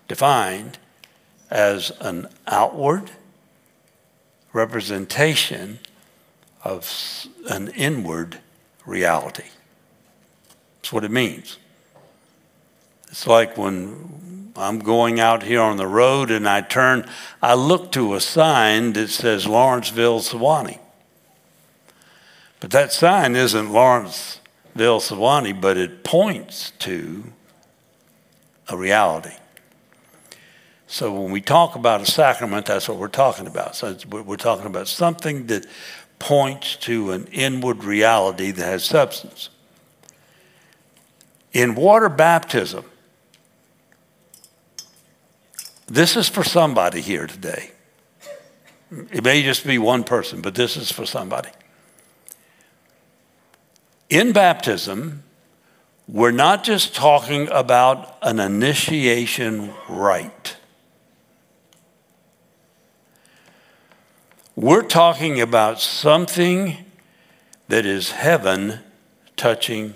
defined 0.06 0.78
as 1.50 1.92
an 2.00 2.28
outward 2.46 3.10
representation 4.52 5.78
of 6.64 7.26
an 7.48 7.68
inward 7.68 8.38
reality. 8.84 9.44
That's 10.76 10.92
what 10.92 11.04
it 11.04 11.10
means. 11.10 11.58
It's 13.10 13.26
like 13.26 13.56
when 13.56 14.52
I'm 14.56 14.80
going 14.80 15.20
out 15.20 15.42
here 15.42 15.60
on 15.60 15.76
the 15.76 15.86
road 15.86 16.30
and 16.30 16.48
I 16.48 16.60
turn, 16.62 17.08
I 17.42 17.54
look 17.54 17.92
to 17.92 18.14
a 18.14 18.20
sign 18.20 18.94
that 18.94 19.08
says 19.08 19.46
Lawrenceville, 19.46 20.20
Suwanee. 20.20 20.78
But 22.60 22.70
that 22.70 22.92
sign 22.92 23.36
isn't 23.36 23.70
Lawrenceville, 24.78 25.18
Suwanee, 25.18 25.60
but 25.60 25.76
it 25.76 26.04
points 26.04 26.72
to 26.80 27.24
a 28.68 28.76
reality. 28.76 29.34
So 30.86 31.12
when 31.12 31.32
we 31.32 31.40
talk 31.40 31.74
about 31.74 32.00
a 32.00 32.06
sacrament, 32.06 32.66
that's 32.66 32.88
what 32.88 32.98
we're 32.98 33.08
talking 33.08 33.46
about. 33.46 33.76
So 33.76 33.96
we're 34.08 34.36
talking 34.36 34.66
about 34.66 34.88
something 34.88 35.46
that 35.48 35.66
points 36.18 36.76
to 36.76 37.12
an 37.12 37.26
inward 37.26 37.84
reality 37.84 38.50
that 38.50 38.64
has 38.64 38.84
substance. 38.84 39.50
In 41.52 41.74
water 41.74 42.08
baptism, 42.08 42.84
this 45.86 46.16
is 46.16 46.28
for 46.28 46.44
somebody 46.44 47.00
here 47.00 47.26
today. 47.26 47.72
It 48.90 49.22
may 49.24 49.42
just 49.42 49.66
be 49.66 49.78
one 49.78 50.04
person, 50.04 50.40
but 50.40 50.54
this 50.54 50.76
is 50.76 50.90
for 50.90 51.04
somebody. 51.04 51.50
In 54.10 54.32
baptism, 54.32 55.22
we're 56.06 56.30
not 56.30 56.64
just 56.64 56.94
talking 56.94 57.48
about 57.50 58.16
an 58.22 58.40
initiation 58.40 59.74
rite. 59.88 60.56
We're 64.56 64.82
talking 64.82 65.40
about 65.40 65.80
something 65.80 66.78
that 67.68 67.84
is 67.84 68.12
heaven 68.12 68.80
touching 69.36 69.94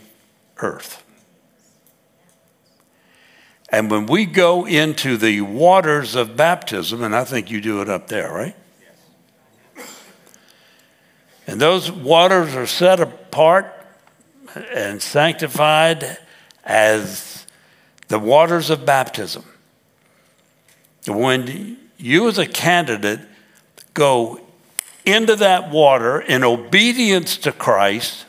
earth. 0.58 1.02
And 3.70 3.90
when 3.90 4.04
we 4.04 4.26
go 4.26 4.66
into 4.66 5.16
the 5.16 5.40
waters 5.40 6.14
of 6.14 6.36
baptism, 6.36 7.02
and 7.02 7.16
I 7.16 7.24
think 7.24 7.50
you 7.50 7.62
do 7.62 7.80
it 7.80 7.88
up 7.88 8.08
there, 8.08 8.30
right? 8.30 8.56
And 11.46 11.58
those 11.58 11.90
waters 11.90 12.54
are 12.54 12.66
set 12.66 13.00
apart 13.00 13.81
and 14.54 15.02
sanctified 15.02 16.18
as 16.64 17.46
the 18.08 18.18
waters 18.18 18.70
of 18.70 18.84
baptism. 18.84 19.44
When 21.06 21.78
you, 21.96 22.28
as 22.28 22.38
a 22.38 22.46
candidate, 22.46 23.20
go 23.94 24.40
into 25.04 25.36
that 25.36 25.70
water 25.70 26.20
in 26.20 26.44
obedience 26.44 27.36
to 27.38 27.52
Christ, 27.52 28.26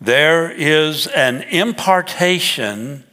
there 0.00 0.50
is 0.50 1.06
an 1.06 1.42
impartation, 1.42 3.04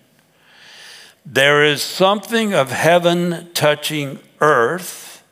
there 1.25 1.63
is 1.63 1.83
something 1.83 2.53
of 2.53 2.71
heaven 2.71 3.49
touching 3.53 4.19
earth 4.41 5.23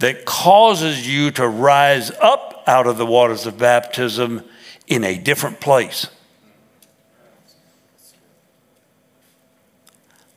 that 0.00 0.24
causes 0.26 1.08
you 1.08 1.30
to 1.30 1.46
rise 1.46 2.10
up 2.20 2.64
out 2.66 2.86
of 2.86 2.98
the 2.98 3.06
waters 3.06 3.46
of 3.46 3.56
baptism 3.56 4.42
in 4.86 5.04
a 5.04 5.16
different 5.16 5.60
place. 5.60 6.08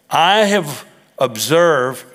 I 0.10 0.40
have 0.40 0.86
observed 1.18 2.06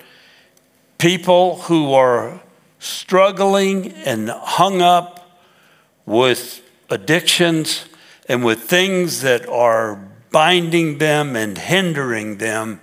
people 0.98 1.58
who 1.62 1.92
are 1.92 2.40
struggling 2.78 3.92
and 3.92 4.30
hung 4.30 4.80
up 4.80 5.38
with 6.06 6.62
addictions 6.88 7.84
and 8.28 8.44
with 8.44 8.60
things 8.60 9.22
that 9.22 9.48
are 9.48 9.96
binding 10.30 10.98
them 10.98 11.36
and 11.36 11.58
hindering 11.58 12.38
them. 12.38 12.80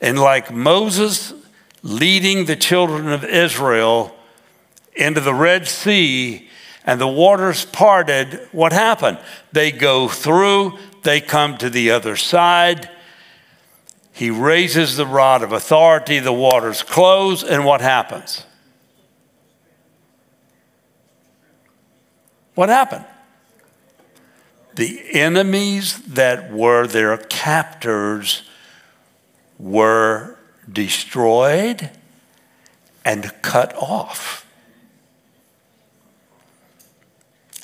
And 0.00 0.18
like 0.18 0.52
Moses 0.52 1.34
leading 1.82 2.46
the 2.46 2.56
children 2.56 3.08
of 3.08 3.24
Israel 3.24 4.14
into 4.94 5.20
the 5.20 5.34
Red 5.34 5.66
Sea 5.66 6.48
and 6.86 7.00
the 7.00 7.08
waters 7.08 7.64
parted, 7.64 8.48
what 8.52 8.72
happened? 8.72 9.18
They 9.52 9.72
go 9.72 10.06
through, 10.06 10.78
they 11.02 11.20
come 11.20 11.58
to 11.58 11.68
the 11.68 11.90
other 11.90 12.14
side. 12.14 12.88
He 14.12 14.30
raises 14.30 14.96
the 14.96 15.06
rod 15.06 15.42
of 15.42 15.52
authority, 15.52 16.20
the 16.20 16.32
waters 16.32 16.82
close, 16.82 17.42
and 17.42 17.64
what 17.64 17.80
happens? 17.80 18.46
What 22.54 22.68
happened? 22.68 23.04
The 24.76 25.02
enemies 25.12 25.98
that 26.06 26.52
were 26.52 26.86
their 26.86 27.16
captors 27.16 28.42
were 29.58 30.38
destroyed 30.70 31.90
and 33.04 33.32
cut 33.42 33.74
off. 33.76 34.45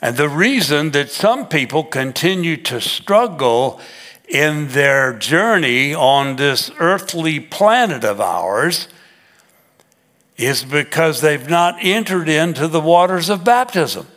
And 0.03 0.17
the 0.17 0.29
reason 0.29 0.91
that 0.91 1.11
some 1.11 1.47
people 1.47 1.85
continue 1.85 2.57
to 2.59 2.81
struggle 2.81 3.81
in 4.29 4.69
their 4.69 5.12
journey 5.12 5.95
on 5.95 6.35
this 6.37 6.73
earthly 6.81 7.38
planet 7.38 8.03
of 8.03 8.21
ours 8.21 8.88
is 10.37 10.65
because 10.65 11.21
they've 11.21 11.49
not 11.49 11.77
entered 11.81 12.29
into 12.29 12.67
the 12.67 12.81
waters 12.81 13.29
of 13.29 13.45
baptism. 13.45 14.09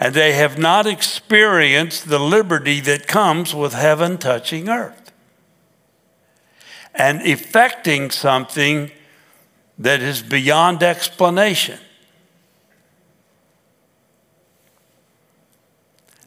And 0.00 0.12
they 0.12 0.32
have 0.32 0.58
not 0.58 0.88
experienced 0.88 2.08
the 2.08 2.18
liberty 2.18 2.80
that 2.80 3.06
comes 3.06 3.54
with 3.54 3.74
heaven 3.74 4.18
touching 4.18 4.68
earth 4.68 5.12
and 6.94 7.22
effecting 7.22 8.10
something 8.10 8.90
that 9.78 10.02
is 10.02 10.20
beyond 10.20 10.82
explanation. 10.82 11.78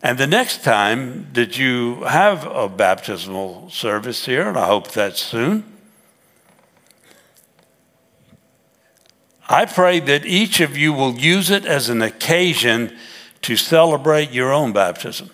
And 0.08 0.18
the 0.18 0.26
next 0.26 0.64
time 0.64 1.28
that 1.34 1.58
you 1.58 2.04
have 2.04 2.48
a 2.48 2.70
baptismal 2.70 3.70
service 3.70 4.26
here, 4.26 4.48
and 4.48 4.58
I 4.58 4.68
hope 4.68 4.92
that's 4.92 5.20
soon, 5.20 5.66
I 9.50 9.66
pray 9.66 10.00
that 10.00 10.26
each 10.26 10.62
of 10.62 10.78
you 10.78 10.94
will 10.94 11.16
use 11.16 11.50
it 11.50 11.66
as 11.66 11.90
an 11.90 12.02
occasion 12.02 12.96
to 13.42 13.58
celebrate 13.58 14.32
your 14.32 14.54
own 14.54 14.72
baptism. 14.72 15.30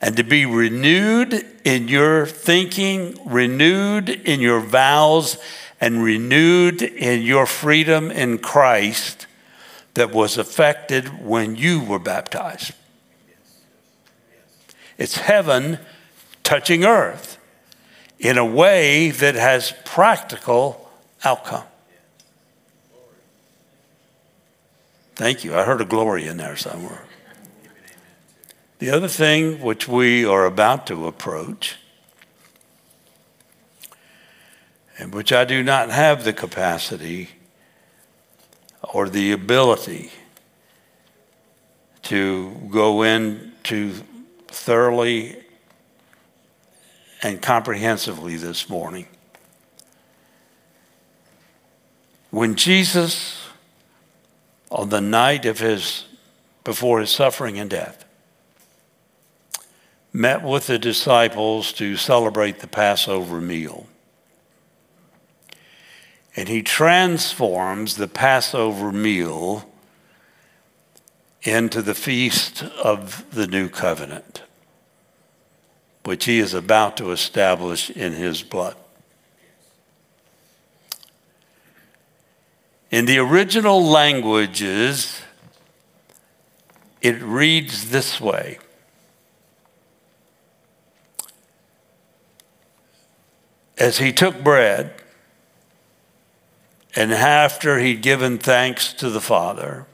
And 0.00 0.16
to 0.16 0.24
be 0.24 0.46
renewed 0.46 1.44
in 1.62 1.88
your 1.88 2.24
thinking, 2.24 3.18
renewed 3.26 4.08
in 4.08 4.40
your 4.40 4.60
vows, 4.60 5.36
and 5.78 6.02
renewed 6.02 6.80
in 6.80 7.20
your 7.20 7.44
freedom 7.44 8.10
in 8.10 8.38
Christ 8.38 9.26
that 9.94 10.12
was 10.12 10.38
affected 10.38 11.24
when 11.24 11.56
you 11.56 11.82
were 11.82 11.98
baptized. 11.98 12.72
It's 14.98 15.16
heaven 15.16 15.78
touching 16.42 16.84
earth 16.84 17.38
in 18.18 18.36
a 18.36 18.44
way 18.44 19.10
that 19.10 19.34
has 19.34 19.72
practical 19.84 20.90
outcome. 21.24 21.64
Thank 25.14 25.44
you. 25.44 25.54
I 25.54 25.64
heard 25.64 25.80
a 25.80 25.86
glory 25.86 26.26
in 26.26 26.36
there 26.36 26.56
somewhere. 26.56 27.04
The 28.78 28.90
other 28.90 29.08
thing 29.08 29.60
which 29.60 29.86
we 29.86 30.24
are 30.24 30.46
about 30.46 30.86
to 30.86 31.06
approach, 31.06 31.76
and 34.98 35.14
which 35.14 35.32
I 35.32 35.44
do 35.44 35.62
not 35.62 35.90
have 35.90 36.24
the 36.24 36.32
capacity 36.32 37.30
or 38.92 39.08
the 39.08 39.32
ability 39.32 40.10
to 42.02 42.50
go 42.70 43.02
into 43.02 43.94
thoroughly 44.48 45.36
and 47.22 47.40
comprehensively 47.40 48.36
this 48.36 48.68
morning. 48.68 49.06
When 52.30 52.54
Jesus, 52.54 53.40
on 54.70 54.88
the 54.88 55.00
night 55.00 55.44
of 55.44 55.58
his, 55.58 56.06
before 56.64 57.00
his 57.00 57.10
suffering 57.10 57.58
and 57.58 57.68
death, 57.68 58.04
met 60.12 60.42
with 60.42 60.66
the 60.66 60.78
disciples 60.78 61.72
to 61.74 61.96
celebrate 61.96 62.60
the 62.60 62.66
Passover 62.66 63.40
meal, 63.40 63.86
and 66.40 66.48
he 66.48 66.62
transforms 66.62 67.96
the 67.96 68.08
Passover 68.08 68.92
meal 68.92 69.70
into 71.42 71.82
the 71.82 71.94
feast 71.94 72.62
of 72.62 73.26
the 73.30 73.46
new 73.46 73.68
covenant, 73.68 74.40
which 76.04 76.24
he 76.24 76.38
is 76.38 76.54
about 76.54 76.96
to 76.96 77.10
establish 77.10 77.90
in 77.90 78.14
his 78.14 78.42
blood. 78.42 78.74
In 82.90 83.04
the 83.04 83.18
original 83.18 83.84
languages, 83.84 85.20
it 87.02 87.20
reads 87.20 87.90
this 87.90 88.18
way 88.18 88.58
As 93.76 93.98
he 93.98 94.10
took 94.10 94.42
bread, 94.42 94.94
and 96.96 97.12
after 97.12 97.78
he'd 97.78 98.02
given 98.02 98.38
thanks 98.38 98.92
to 98.94 99.10
the 99.10 99.20
Father, 99.20 99.86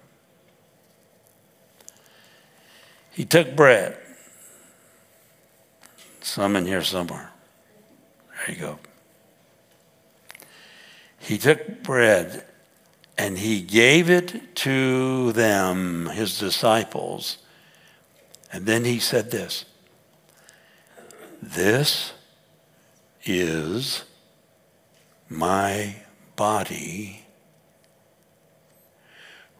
he 3.13 3.25
took 3.25 3.55
bread. 3.55 3.97
Some 6.21 6.57
in 6.57 6.67
here 6.67 6.83
somewhere. 6.83 7.31
There 8.47 8.55
you 8.55 8.61
go. 8.61 8.79
He 11.19 11.39
took 11.39 11.83
bread 11.83 12.45
and 13.19 13.39
he 13.39 13.61
gave 13.61 14.11
it 14.11 14.55
to 14.57 15.33
them, 15.33 16.07
his 16.07 16.39
disciples. 16.39 17.39
And 18.53 18.67
then 18.67 18.85
he 18.85 18.99
said 18.99 19.31
this 19.31 19.65
This 21.43 22.13
is 23.25 24.05
my 25.29 25.97
body, 26.37 27.25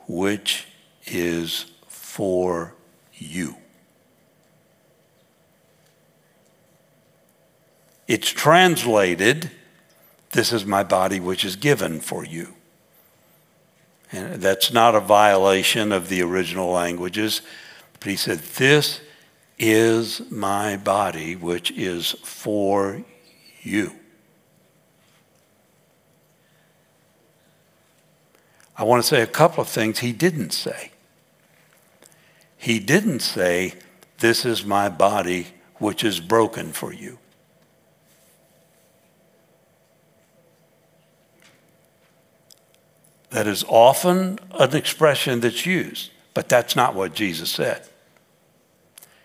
which 0.07 0.67
is 1.07 1.67
for 1.89 2.75
you. 3.15 3.57
It's 8.07 8.29
translated, 8.29 9.51
This 10.31 10.53
is 10.53 10.65
my 10.65 10.85
body, 10.85 11.19
which 11.19 11.45
is 11.45 11.57
given 11.57 12.01
for 12.01 12.25
you. 12.25 12.55
And 14.13 14.41
that's 14.41 14.73
not 14.73 14.95
a 14.95 15.01
violation 15.01 15.91
of 15.91 16.09
the 16.09 16.23
original 16.23 16.71
languages. 16.71 17.43
But 17.99 18.11
he 18.11 18.17
said, 18.17 18.39
This 18.39 19.01
is 19.59 20.31
my 20.31 20.77
body, 20.77 21.35
which 21.35 21.73
is 21.73 22.13
for 22.23 23.03
you. 23.63 23.93
I 28.77 28.85
want 28.85 29.03
to 29.03 29.09
say 29.09 29.23
a 29.23 29.27
couple 29.27 29.63
of 29.63 29.69
things 29.69 30.01
he 30.01 30.13
didn't 30.13 30.51
say. 30.51 30.91
He 32.57 32.79
didn't 32.79 33.21
say, 33.21 33.75
This 34.19 34.45
is 34.45 34.65
my 34.65 34.89
body, 34.89 35.49
which 35.77 36.05
is 36.05 36.21
broken 36.21 36.73
for 36.73 36.93
you. 36.93 37.19
That 43.31 43.47
is 43.47 43.65
often 43.69 44.39
an 44.59 44.75
expression 44.75 45.41
that's 45.41 45.67
used, 45.67 46.11
but 46.35 46.49
that's 46.49 46.77
not 46.77 46.95
what 46.95 47.15
Jesus 47.15 47.51
said. 47.51 47.89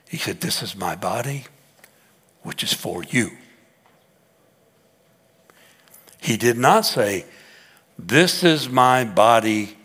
He 0.09 0.17
said, 0.17 0.41
This 0.41 0.61
is 0.61 0.75
my 0.75 0.95
body, 0.95 1.45
which 2.41 2.63
is 2.63 2.73
for 2.73 3.03
you. 3.03 3.31
He 6.21 6.37
did 6.37 6.57
not 6.57 6.85
say, 6.85 7.25
This 8.03 8.43
is 8.43 8.67
my 8.67 9.03
body, 9.03 9.77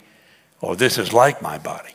or 0.63 0.75
this 0.75 0.97
is 0.97 1.13
like 1.13 1.43
my 1.43 1.59
body. 1.59 1.93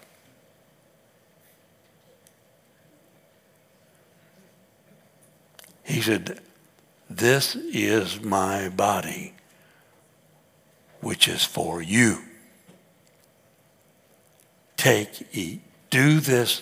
He 5.83 5.99
said, 5.99 6.39
This 7.09 7.55
is 7.55 8.21
my 8.21 8.69
body, 8.69 9.33
which 11.01 11.27
is 11.27 11.43
for 11.43 11.81
you. 11.81 12.19
Take, 14.77 15.27
eat, 15.33 15.61
do 15.89 16.19
this 16.19 16.61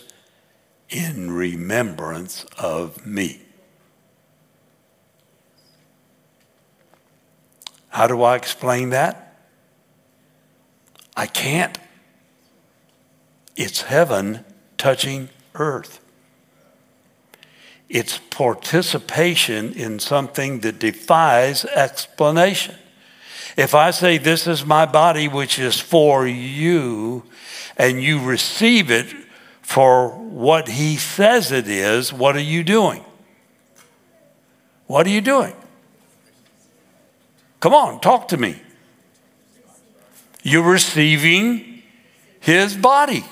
in 0.89 1.31
remembrance 1.31 2.45
of 2.57 3.05
me. 3.05 3.41
How 7.89 8.07
do 8.07 8.23
I 8.23 8.37
explain 8.37 8.91
that? 8.91 9.28
I 11.19 11.25
can't. 11.25 11.77
It's 13.57 13.81
heaven 13.81 14.45
touching 14.77 15.27
earth. 15.53 15.99
It's 17.89 18.19
participation 18.29 19.73
in 19.73 19.99
something 19.99 20.61
that 20.61 20.79
defies 20.79 21.65
explanation. 21.65 22.75
If 23.57 23.75
I 23.75 23.91
say, 23.91 24.17
This 24.17 24.47
is 24.47 24.63
my 24.63 24.85
body, 24.85 25.27
which 25.27 25.59
is 25.59 25.77
for 25.77 26.25
you, 26.25 27.25
and 27.75 28.01
you 28.01 28.23
receive 28.23 28.89
it 28.89 29.13
for 29.61 30.11
what 30.11 30.69
he 30.69 30.95
says 30.95 31.51
it 31.51 31.67
is, 31.67 32.13
what 32.13 32.37
are 32.37 32.47
you 32.55 32.63
doing? 32.63 33.03
What 34.87 35.05
are 35.05 35.09
you 35.09 35.19
doing? 35.19 35.53
Come 37.59 37.73
on, 37.73 37.99
talk 37.99 38.29
to 38.29 38.37
me. 38.37 38.61
You're 40.43 40.69
receiving 40.69 41.83
his 42.39 42.75
body. 42.75 43.25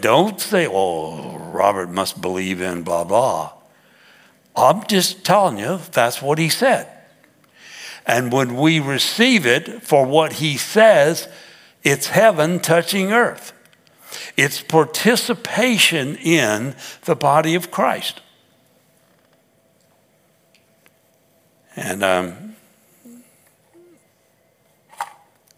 Don't 0.00 0.40
say, 0.40 0.66
oh, 0.66 1.36
Robert 1.36 1.90
must 1.90 2.20
believe 2.20 2.62
in 2.62 2.82
blah, 2.82 3.04
blah. 3.04 3.52
I'm 4.56 4.86
just 4.86 5.24
telling 5.24 5.58
you, 5.58 5.80
that's 5.92 6.22
what 6.22 6.38
he 6.38 6.48
said. 6.48 6.88
And 8.06 8.32
when 8.32 8.56
we 8.56 8.80
receive 8.80 9.46
it 9.46 9.82
for 9.82 10.06
what 10.06 10.34
he 10.34 10.56
says, 10.56 11.28
it's 11.82 12.08
heaven 12.08 12.60
touching 12.60 13.12
earth. 13.12 13.52
It's 14.36 14.62
participation 14.62 16.16
in 16.16 16.74
the 17.04 17.14
body 17.14 17.54
of 17.54 17.70
Christ. 17.70 18.20
And 21.76 22.02
um, 22.02 22.56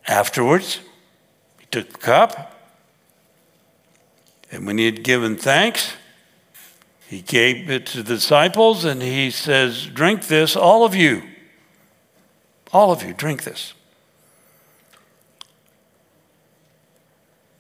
afterwards, 0.07 0.81
he 1.59 1.67
took 1.71 1.93
the 1.93 1.99
cup, 1.99 2.61
and 4.51 4.67
when 4.67 4.79
he 4.79 4.85
had 4.85 5.03
given 5.03 5.37
thanks, 5.37 5.95
he 7.09 7.21
gave 7.21 7.69
it 7.71 7.87
to 7.87 8.03
the 8.03 8.15
disciples 8.15 8.85
and 8.85 9.03
he 9.03 9.31
says, 9.31 9.87
Drink 9.87 10.29
this, 10.29 10.57
all 10.57 10.85
of 10.85 10.95
you. 10.95 11.23
All 12.73 12.91
of 12.91 13.03
you, 13.03 13.13
drink 13.13 13.45
this. 13.45 13.75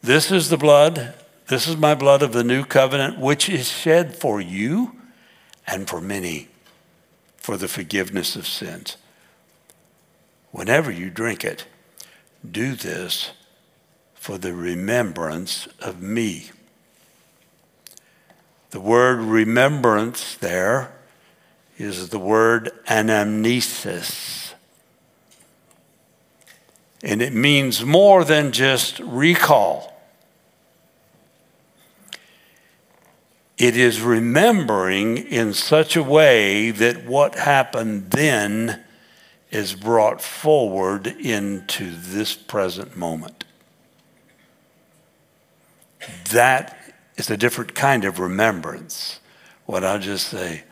This 0.02 0.32
is 0.32 0.48
the 0.48 0.56
blood, 0.56 1.14
this 1.48 1.68
is 1.68 1.76
my 1.76 1.94
blood 1.94 2.22
of 2.22 2.32
the 2.32 2.42
new 2.42 2.64
covenant, 2.64 3.18
which 3.18 3.48
is 3.48 3.68
shed 3.68 4.16
for 4.16 4.40
you 4.40 4.96
and 5.66 5.88
for 5.88 6.00
many 6.00 6.48
for 7.36 7.56
the 7.56 7.68
forgiveness 7.68 8.36
of 8.36 8.46
sins. 8.46 8.96
Whenever 10.50 10.90
you 10.90 11.10
drink 11.10 11.44
it, 11.44 11.66
do 12.48 12.74
this 12.74 13.30
for 14.14 14.38
the 14.38 14.54
remembrance 14.54 15.66
of 15.80 16.00
me. 16.00 16.50
The 18.70 18.80
word 18.80 19.18
remembrance 19.18 20.36
there 20.36 20.92
is 21.78 22.08
the 22.08 22.18
word 22.18 22.70
anamnesis. 22.86 24.54
And 27.02 27.20
it 27.20 27.32
means 27.32 27.84
more 27.84 28.24
than 28.24 28.52
just 28.52 28.98
recall. 29.00 29.92
It 33.58 33.76
is 33.76 34.00
remembering 34.00 35.18
in 35.18 35.52
such 35.52 35.96
a 35.96 36.02
way 36.02 36.70
that 36.70 37.04
what 37.04 37.34
happened 37.34 38.10
then 38.10 38.82
is 39.52 39.74
brought 39.74 40.22
forward 40.22 41.06
into 41.06 41.90
this 41.94 42.34
present 42.34 42.96
moment. 42.96 43.44
That 46.30 46.94
is 47.16 47.30
a 47.30 47.36
different 47.36 47.74
kind 47.74 48.04
of 48.06 48.18
remembrance. 48.18 49.20
What 49.66 49.84
I'll 49.84 49.98
just 49.98 50.26
say, 50.28 50.64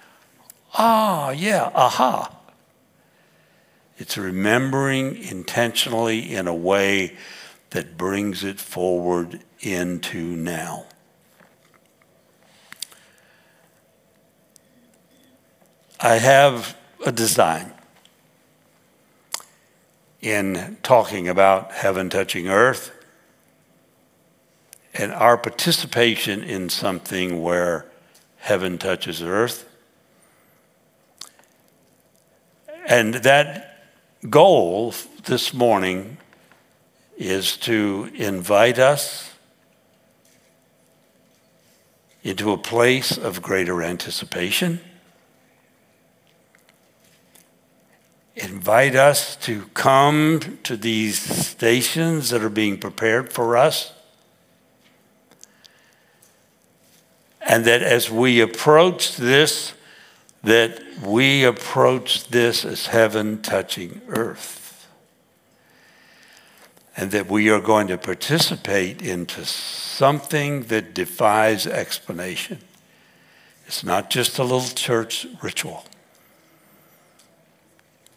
ah, 0.75 1.31
yeah, 1.31 1.71
aha. 1.75 2.35
It's 3.99 4.17
remembering 4.17 5.23
intentionally 5.23 6.35
in 6.35 6.49
a 6.49 6.55
way 6.55 7.19
that 7.71 7.99
brings 7.99 8.43
it 8.43 8.59
forward 8.59 9.41
into 9.61 10.19
now. 10.19 10.87
I 16.01 16.15
have 16.15 16.79
a 17.05 17.13
design 17.13 17.75
in 20.21 20.77
talking 20.83 21.29
about 21.29 21.73
heaven 21.73 22.11
touching 22.11 22.49
earth 22.49 22.93
and 24.95 25.13
our 25.13 25.39
participation 25.39 26.43
in 26.43 26.69
something 26.69 27.43
where 27.43 27.87
heaven 28.39 28.79
touches 28.79 29.23
earth. 29.23 29.69
And 32.87 33.15
that 33.15 33.87
goal 34.29 34.95
this 35.25 35.55
morning 35.55 36.19
is 37.17 37.57
to 37.59 38.11
invite 38.15 38.79
us 38.79 39.33
into 42.23 42.53
a 42.53 42.59
place 42.59 43.17
of 43.17 43.41
greater 43.41 43.83
anticipation, 43.83 44.81
invite 48.37 48.95
us 48.95 49.37
to 49.37 49.65
come 49.75 50.59
to 50.63 50.77
these 50.77 51.21
stations 51.21 52.31
that 52.31 52.43
are 52.43 52.49
being 52.49 52.79
prepared 52.79 53.33
for 53.33 53.57
us. 53.57 53.93
And 57.41 57.65
that 57.65 57.83
as 57.83 58.11
we 58.11 58.41
approach 58.41 59.17
this, 59.17 59.75
that 60.43 60.81
we 61.05 61.45
approach 61.45 62.29
this 62.29 62.65
as 62.65 62.87
heaven 62.87 63.43
touching 63.43 64.01
earth. 64.09 64.89
And 66.97 67.11
that 67.13 67.29
we 67.29 67.49
are 67.51 67.61
going 67.61 67.89
to 67.89 67.99
participate 67.99 69.03
into 69.03 69.45
something 69.45 70.65
that 70.65 70.95
defies 70.95 71.67
explanation. 71.67 72.59
It's 73.67 73.85
not 73.85 74.11
just 74.11 74.39
a 74.39 74.43
little 74.43 74.63
church 74.63 75.27
ritual. 75.43 75.85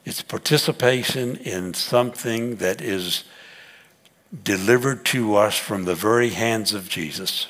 It's 0.06 0.22
participation 0.22 1.38
in 1.38 1.74
something 1.74 2.58
that 2.58 2.82
is 2.82 3.24
delivered 4.44 5.06
to 5.06 5.36
us 5.36 5.58
from 5.58 5.86
the 5.86 5.96
very 5.96 6.30
hands 6.30 6.74
of 6.74 6.89
Jesus 6.89 7.48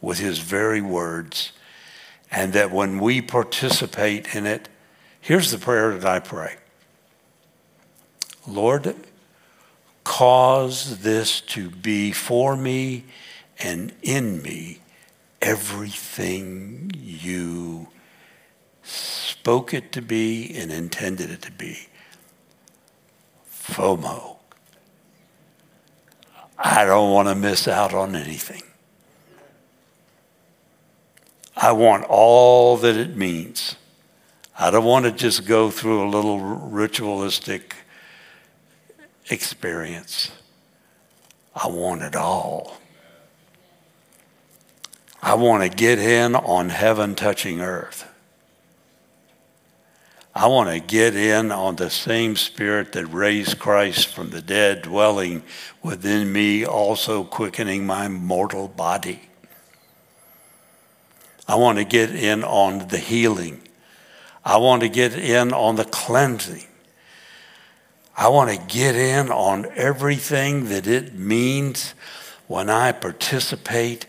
with 0.00 0.18
his 0.18 0.38
very 0.38 0.80
words. 0.80 1.52
And 2.30 2.52
that 2.52 2.70
when 2.70 3.00
we 3.00 3.20
participate 3.20 4.36
in 4.36 4.46
it, 4.46 4.68
here's 5.20 5.50
the 5.50 5.58
prayer 5.58 5.96
that 5.96 6.06
I 6.06 6.20
pray 6.20 6.56
Lord, 8.46 8.94
cause 10.04 11.00
this 11.00 11.40
to 11.40 11.70
be 11.70 12.12
for 12.12 12.56
me 12.56 13.04
and 13.58 13.92
in 14.02 14.42
me 14.42 14.78
everything 15.42 16.90
you 16.94 17.88
spoke 19.40 19.72
it 19.72 19.90
to 19.90 20.02
be 20.02 20.54
and 20.54 20.70
intended 20.70 21.30
it 21.30 21.40
to 21.40 21.50
be. 21.50 21.78
FOMO. 23.50 24.36
I 26.58 26.84
don't 26.84 27.10
want 27.10 27.28
to 27.28 27.34
miss 27.34 27.66
out 27.66 27.94
on 27.94 28.14
anything. 28.14 28.62
I 31.56 31.72
want 31.72 32.04
all 32.04 32.76
that 32.76 32.98
it 32.98 33.16
means. 33.16 33.76
I 34.58 34.70
don't 34.70 34.84
want 34.84 35.06
to 35.06 35.10
just 35.10 35.46
go 35.46 35.70
through 35.70 36.06
a 36.06 36.08
little 36.10 36.38
ritualistic 36.38 37.76
experience. 39.30 40.32
I 41.54 41.68
want 41.68 42.02
it 42.02 42.14
all. 42.14 42.76
I 45.22 45.32
want 45.32 45.62
to 45.62 45.74
get 45.74 45.98
in 45.98 46.36
on 46.36 46.68
heaven 46.68 47.14
touching 47.14 47.62
earth. 47.62 48.06
I 50.34 50.46
want 50.46 50.70
to 50.70 50.78
get 50.78 51.16
in 51.16 51.50
on 51.50 51.76
the 51.76 51.90
same 51.90 52.36
spirit 52.36 52.92
that 52.92 53.06
raised 53.06 53.58
Christ 53.58 54.08
from 54.08 54.30
the 54.30 54.40
dead, 54.40 54.82
dwelling 54.82 55.42
within 55.82 56.32
me, 56.32 56.64
also 56.64 57.24
quickening 57.24 57.84
my 57.84 58.06
mortal 58.06 58.68
body. 58.68 59.22
I 61.48 61.56
want 61.56 61.78
to 61.78 61.84
get 61.84 62.10
in 62.14 62.44
on 62.44 62.88
the 62.88 62.98
healing. 62.98 63.60
I 64.44 64.58
want 64.58 64.82
to 64.82 64.88
get 64.88 65.14
in 65.14 65.52
on 65.52 65.74
the 65.74 65.84
cleansing. 65.84 66.66
I 68.16 68.28
want 68.28 68.50
to 68.50 68.66
get 68.72 68.94
in 68.94 69.32
on 69.32 69.66
everything 69.74 70.68
that 70.68 70.86
it 70.86 71.14
means 71.14 71.94
when 72.46 72.70
I 72.70 72.92
participate 72.92 74.06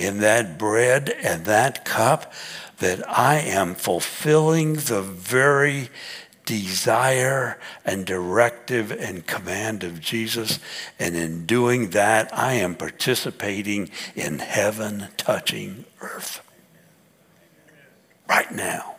in 0.00 0.18
that 0.20 0.58
bread 0.58 1.10
and 1.22 1.44
that 1.44 1.84
cup 1.84 2.32
that 2.78 3.06
I 3.08 3.36
am 3.36 3.74
fulfilling 3.74 4.74
the 4.74 5.02
very 5.02 5.90
desire 6.46 7.58
and 7.84 8.06
directive 8.06 8.90
and 8.90 9.26
command 9.26 9.84
of 9.84 10.00
Jesus. 10.00 10.58
And 10.98 11.14
in 11.14 11.46
doing 11.46 11.90
that, 11.90 12.36
I 12.36 12.54
am 12.54 12.74
participating 12.74 13.90
in 14.16 14.38
heaven 14.38 15.08
touching 15.16 15.84
earth. 16.00 16.40
Right 18.28 18.50
now, 18.50 18.96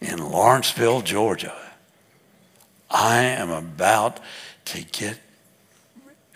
in 0.00 0.18
Lawrenceville, 0.18 1.02
Georgia, 1.02 1.56
I 2.90 3.22
am 3.22 3.50
about 3.50 4.20
to 4.66 4.82
get, 4.84 5.18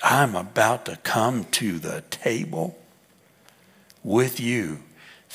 I'm 0.03 0.37
about 0.37 0.87
to 0.87 0.97
come 0.97 1.45
to 1.53 1.79
the 1.79 2.03
table 2.11 2.79
with 4.03 4.41
you 4.41 4.81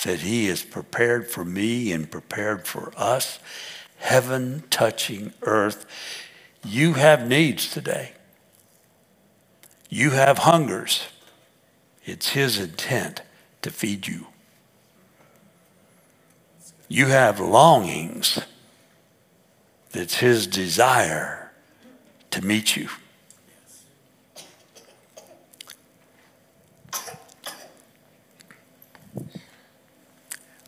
that 0.04 0.20
He 0.20 0.48
is 0.48 0.64
prepared 0.64 1.30
for 1.30 1.44
me 1.44 1.92
and 1.92 2.10
prepared 2.10 2.68
for 2.68 2.92
us, 2.96 3.40
heaven 3.98 4.64
touching 4.70 5.34
earth. 5.42 5.86
You 6.64 6.94
have 6.94 7.28
needs 7.28 7.72
today. 7.72 8.14
You 9.90 10.12
have 10.12 10.40
hungers. 10.40 11.08
It's 12.06 12.30
His 12.30 12.60
intent 12.60 13.22
to 13.62 13.72
feed 13.72 14.08
you. 14.08 14.28
You 16.88 17.08
have 17.08 17.40
longings. 17.40 18.40
It's 19.94 20.18
His 20.18 20.48
desire 20.48 21.52
to 22.32 22.46
meet 22.46 22.76
you. 22.76 22.90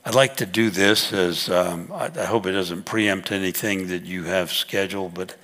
I'd 0.10 0.16
like 0.16 0.38
to 0.38 0.48
do 0.48 0.72
this 0.72 1.14
as 1.14 1.50
um, 1.50 1.92
I, 1.94 2.10
I, 2.20 2.26
hope 2.26 2.48
it 2.48 2.54
doesn't 2.54 2.86
preempt 2.88 3.32
anything 3.32 3.90
that 3.90 4.06
you 4.06 4.24
have 4.24 4.52
scheduled, 4.52 5.14
but 5.14 5.36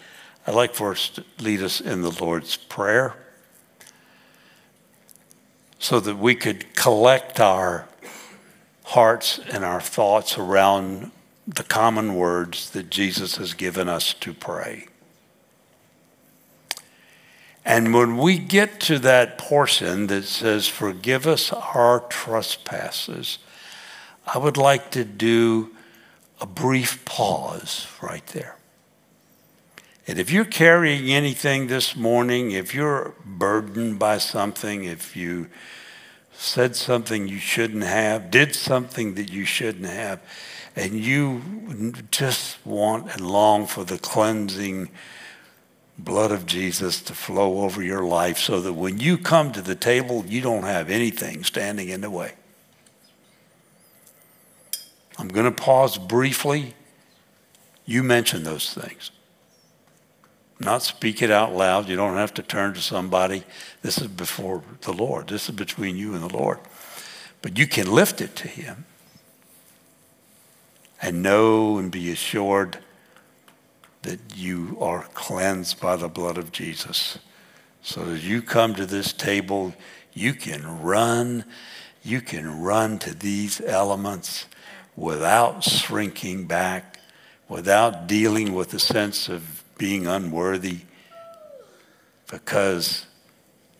I'd 0.47 0.55
like 0.55 0.73
for 0.73 0.89
us 0.89 1.07
to 1.09 1.23
lead 1.39 1.61
us 1.61 1.79
in 1.79 2.01
the 2.01 2.09
Lord's 2.09 2.57
Prayer 2.57 3.13
so 5.77 5.99
that 5.99 6.17
we 6.17 6.33
could 6.33 6.73
collect 6.73 7.39
our 7.39 7.87
hearts 8.85 9.39
and 9.51 9.63
our 9.63 9.79
thoughts 9.79 10.35
around 10.35 11.11
the 11.45 11.61
common 11.61 12.15
words 12.15 12.71
that 12.71 12.89
Jesus 12.89 13.37
has 13.37 13.53
given 13.53 13.87
us 13.87 14.15
to 14.15 14.33
pray. 14.33 14.87
And 17.63 17.93
when 17.93 18.17
we 18.17 18.39
get 18.39 18.79
to 18.79 18.97
that 18.97 19.37
portion 19.37 20.07
that 20.07 20.23
says, 20.23 20.67
Forgive 20.67 21.27
us 21.27 21.53
our 21.53 21.99
trespasses 21.99 23.37
I 24.25 24.37
would 24.37 24.57
like 24.57 24.91
to 24.91 25.05
do 25.05 25.75
a 26.41 26.45
brief 26.45 27.05
pause 27.05 27.87
right 28.01 28.25
there. 28.27 28.57
And 30.07 30.19
if 30.19 30.31
you're 30.31 30.45
carrying 30.45 31.09
anything 31.09 31.67
this 31.67 31.95
morning, 31.95 32.51
if 32.51 32.75
you're 32.75 33.13
burdened 33.25 33.97
by 33.97 34.19
something, 34.19 34.83
if 34.83 35.15
you 35.15 35.47
said 36.31 36.75
something 36.75 37.27
you 37.27 37.39
shouldn't 37.39 37.83
have, 37.83 38.29
did 38.29 38.53
something 38.53 39.15
that 39.15 39.31
you 39.31 39.45
shouldn't 39.45 39.87
have, 39.87 40.21
and 40.75 40.93
you 40.93 41.93
just 42.11 42.63
want 42.65 43.11
and 43.13 43.21
long 43.21 43.65
for 43.65 43.83
the 43.83 43.97
cleansing 43.97 44.89
blood 45.97 46.31
of 46.31 46.45
Jesus 46.45 47.01
to 47.01 47.13
flow 47.13 47.61
over 47.61 47.81
your 47.81 48.03
life 48.03 48.37
so 48.37 48.59
that 48.59 48.73
when 48.73 48.99
you 48.99 49.17
come 49.17 49.51
to 49.53 49.61
the 49.61 49.75
table, 49.75 50.25
you 50.27 50.41
don't 50.41 50.63
have 50.63 50.89
anything 50.89 51.43
standing 51.43 51.89
in 51.89 52.01
the 52.01 52.09
way. 52.09 52.33
Going 55.35 55.53
to 55.53 55.63
pause 55.63 55.97
briefly. 55.97 56.75
You 57.85 58.03
mention 58.03 58.43
those 58.43 58.73
things. 58.73 59.11
Not 60.61 60.81
speak 60.81 61.21
it 61.21 61.29
out 61.29 61.53
loud. 61.53 61.89
You 61.89 61.97
don't 61.97 62.15
have 62.15 62.33
to 62.35 62.41
turn 62.41 62.73
to 62.73 62.81
somebody. 62.81 63.43
This 63.81 63.97
is 63.97 64.07
before 64.07 64.63
the 64.83 64.93
Lord. 64.93 65.27
This 65.27 65.49
is 65.49 65.55
between 65.55 65.97
you 65.97 66.13
and 66.13 66.23
the 66.23 66.33
Lord. 66.33 66.59
But 67.41 67.57
you 67.57 67.67
can 67.67 67.91
lift 67.91 68.21
it 68.21 68.33
to 68.37 68.47
Him 68.47 68.85
and 71.01 71.21
know 71.21 71.79
and 71.79 71.91
be 71.91 72.09
assured 72.11 72.77
that 74.03 74.37
you 74.37 74.77
are 74.79 75.03
cleansed 75.13 75.81
by 75.81 75.97
the 75.97 76.07
blood 76.07 76.37
of 76.37 76.53
Jesus. 76.53 77.19
So 77.81 78.03
as 78.03 78.25
you 78.25 78.41
come 78.41 78.73
to 78.75 78.85
this 78.85 79.11
table, 79.11 79.73
you 80.13 80.33
can 80.33 80.81
run, 80.81 81.43
you 82.03 82.21
can 82.21 82.61
run 82.61 82.99
to 82.99 83.13
these 83.13 83.59
elements 83.59 84.45
without 84.95 85.63
shrinking 85.63 86.45
back, 86.45 86.99
without 87.47 88.07
dealing 88.07 88.53
with 88.53 88.71
the 88.71 88.79
sense 88.79 89.29
of 89.29 89.63
being 89.77 90.07
unworthy, 90.07 90.79
because 92.31 93.05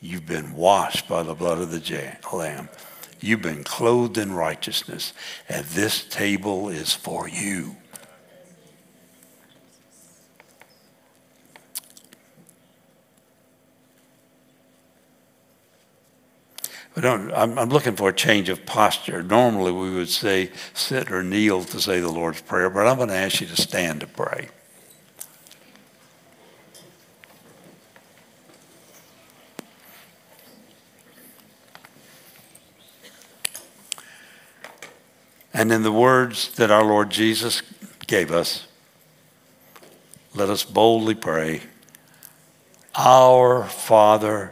you've 0.02 0.26
been 0.26 0.54
washed 0.54 1.08
by 1.08 1.24
the 1.24 1.34
blood 1.34 1.60
of 1.60 1.72
the 1.72 2.18
Lamb. 2.34 2.70
You've 3.22 3.42
been 3.42 3.64
clothed 3.64 4.18
in 4.18 4.34
righteousness, 4.34 5.14
and 5.50 5.66
this 5.66 6.04
table 6.04 6.70
is 6.70 6.94
for 6.94 7.28
you. 7.28 7.78
I'm, 16.98 17.58
I'm, 17.60 17.70
looking 17.70 17.98
for 17.98 18.10
a 18.10 18.14
change 18.14 18.48
of 18.48 18.66
posture. 18.66 19.22
Normally, 19.22 19.72
we 19.74 19.94
would 19.94 20.08
say 20.08 20.52
sit 20.74 21.12
or 21.12 21.24
kneel 21.24 21.66
to 21.66 21.82
say 21.82 22.00
the 22.00 22.10
Lord's 22.10 22.42
Prayer, 22.42 22.70
but 22.70 22.88
I'm 22.88 22.96
going 22.96 23.10
to 23.10 23.16
ask 23.16 23.42
you 23.42 23.48
to 23.48 23.62
stand 23.62 24.00
to 24.00 24.08
pray. 24.08 24.48
And 35.54 35.72
in 35.72 35.84
the 35.84 35.92
words 35.92 36.54
that 36.56 36.72
our 36.72 36.84
Lord 36.84 37.10
Jesus 37.10 37.62
gave 38.08 38.32
us, 38.32 38.68
let 40.34 40.50
us 40.50 40.64
boldly 40.64 41.16
pray 41.16 41.62
Our 42.94 43.64
Father 43.66 44.52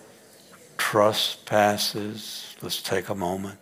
trespasses. 0.81 2.55
Let's 2.59 2.81
take 2.81 3.07
a 3.07 3.15
moment. 3.15 3.59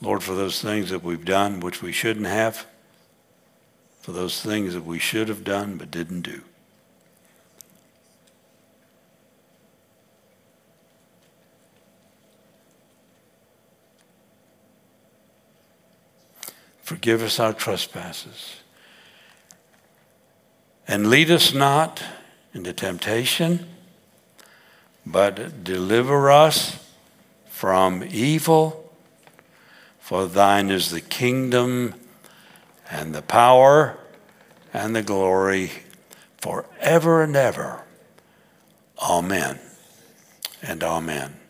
Lord, 0.00 0.24
for 0.24 0.34
those 0.34 0.60
things 0.60 0.90
that 0.90 1.04
we've 1.04 1.24
done 1.24 1.60
which 1.60 1.80
we 1.80 1.92
shouldn't 1.92 2.26
have, 2.26 2.66
for 4.00 4.10
those 4.10 4.42
things 4.42 4.74
that 4.74 4.84
we 4.84 4.98
should 4.98 5.28
have 5.28 5.44
done 5.44 5.76
but 5.76 5.92
didn't 5.92 6.22
do. 6.22 6.42
Forgive 16.82 17.22
us 17.22 17.38
our 17.38 17.52
trespasses. 17.52 18.56
And 20.86 21.08
lead 21.08 21.30
us 21.30 21.54
not 21.54 22.02
into 22.52 22.72
temptation, 22.72 23.66
but 25.06 25.64
deliver 25.64 26.30
us 26.30 26.84
from 27.46 28.02
evil. 28.02 28.92
For 30.00 30.26
thine 30.26 30.70
is 30.70 30.90
the 30.90 31.00
kingdom 31.00 31.94
and 32.90 33.14
the 33.14 33.22
power 33.22 33.96
and 34.74 34.94
the 34.94 35.02
glory 35.02 35.70
forever 36.38 37.22
and 37.22 37.36
ever. 37.36 37.84
Amen 39.00 39.60
and 40.62 40.82
amen. 40.82 41.41